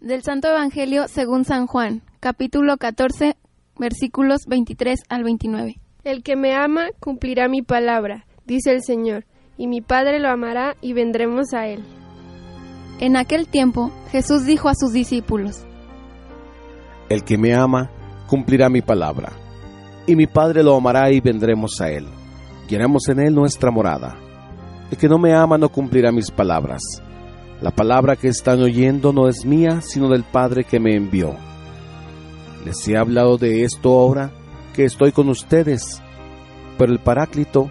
[0.00, 3.36] Del Santo Evangelio según San Juan, capítulo 14,
[3.78, 5.78] versículos 23 al 29.
[6.04, 9.26] El que me ama cumplirá mi palabra, dice el Señor,
[9.58, 11.84] y mi Padre lo amará y vendremos a él.
[13.00, 15.64] En aquel tiempo Jesús dijo a sus discípulos,
[17.08, 17.90] El que me ama
[18.26, 19.32] cumplirá mi palabra
[20.08, 22.06] y mi Padre lo amará y vendremos a él.
[22.66, 24.16] Llenamos en él nuestra morada.
[24.90, 26.80] El que no me ama no cumplirá mis palabras.
[27.60, 31.36] La palabra que están oyendo no es mía, sino del Padre que me envió.
[32.64, 34.30] Les he hablado de esto ahora
[34.74, 36.00] que estoy con ustedes,
[36.78, 37.70] pero el Paráclito,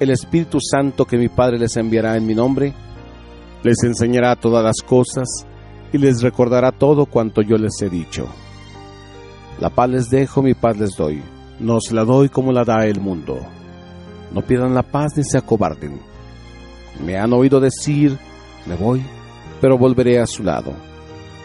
[0.00, 2.72] el Espíritu Santo que mi Padre les enviará en mi nombre,
[3.62, 5.28] les enseñará todas las cosas
[5.92, 8.26] y les recordará todo cuanto yo les he dicho.
[9.60, 11.22] La paz les dejo, mi paz les doy
[11.64, 13.40] no se la doy como la da el mundo.
[14.32, 15.98] No pierdan la paz ni se acobarden.
[17.04, 18.18] Me han oído decir,
[18.66, 19.02] me voy,
[19.60, 20.72] pero volveré a su lado.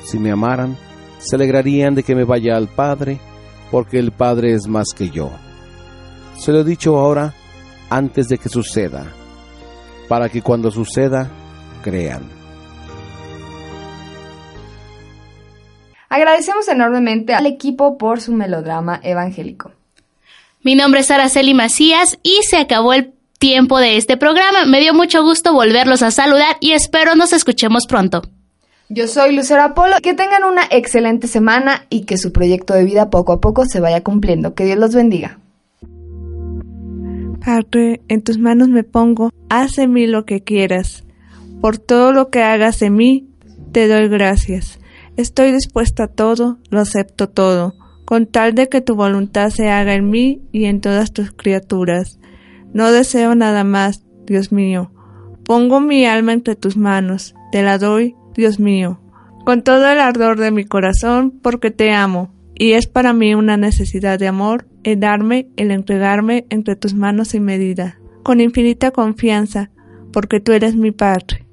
[0.03, 0.77] Si me amaran,
[1.19, 3.19] se alegrarían de que me vaya al Padre,
[3.71, 5.31] porque el Padre es más que yo.
[6.37, 7.33] Se lo he dicho ahora,
[7.89, 9.07] antes de que suceda,
[10.07, 11.29] para que cuando suceda,
[11.81, 12.23] crean.
[16.09, 19.71] Agradecemos enormemente al equipo por su melodrama evangélico.
[20.69, 24.65] Mi nombre es Araceli Macías y se acabó el tiempo de este programa.
[24.67, 28.21] Me dio mucho gusto volverlos a saludar y espero nos escuchemos pronto.
[28.87, 29.95] Yo soy Lucero Apolo.
[30.03, 33.79] Que tengan una excelente semana y que su proyecto de vida poco a poco se
[33.79, 34.53] vaya cumpliendo.
[34.53, 35.39] Que Dios los bendiga.
[37.43, 39.31] Padre, en tus manos me pongo.
[39.49, 41.03] Haz en mí lo que quieras.
[41.61, 43.27] Por todo lo que hagas en mí,
[43.71, 44.77] te doy gracias.
[45.17, 47.78] Estoy dispuesta a todo, lo acepto todo
[48.09, 52.19] con tal de que tu voluntad se haga en mí y en todas tus criaturas.
[52.73, 54.91] No deseo nada más, Dios mío.
[55.45, 58.99] Pongo mi alma entre tus manos, te la doy, Dios mío,
[59.45, 63.57] con todo el ardor de mi corazón, porque te amo, y es para mí una
[63.57, 69.69] necesidad de amor el darme, el entregarme entre tus manos sin medida, con infinita confianza,
[70.11, 71.45] porque tú eres mi Padre.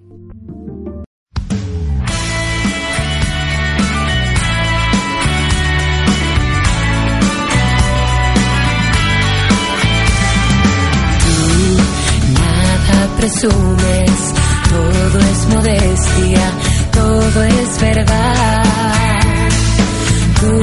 [13.16, 14.34] Presumes,
[14.68, 16.52] todo es modestia,
[16.92, 18.62] todo es verdad.
[20.40, 20.60] Tú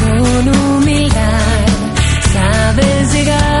[0.00, 1.66] con humildad
[2.32, 3.51] sabes llegar,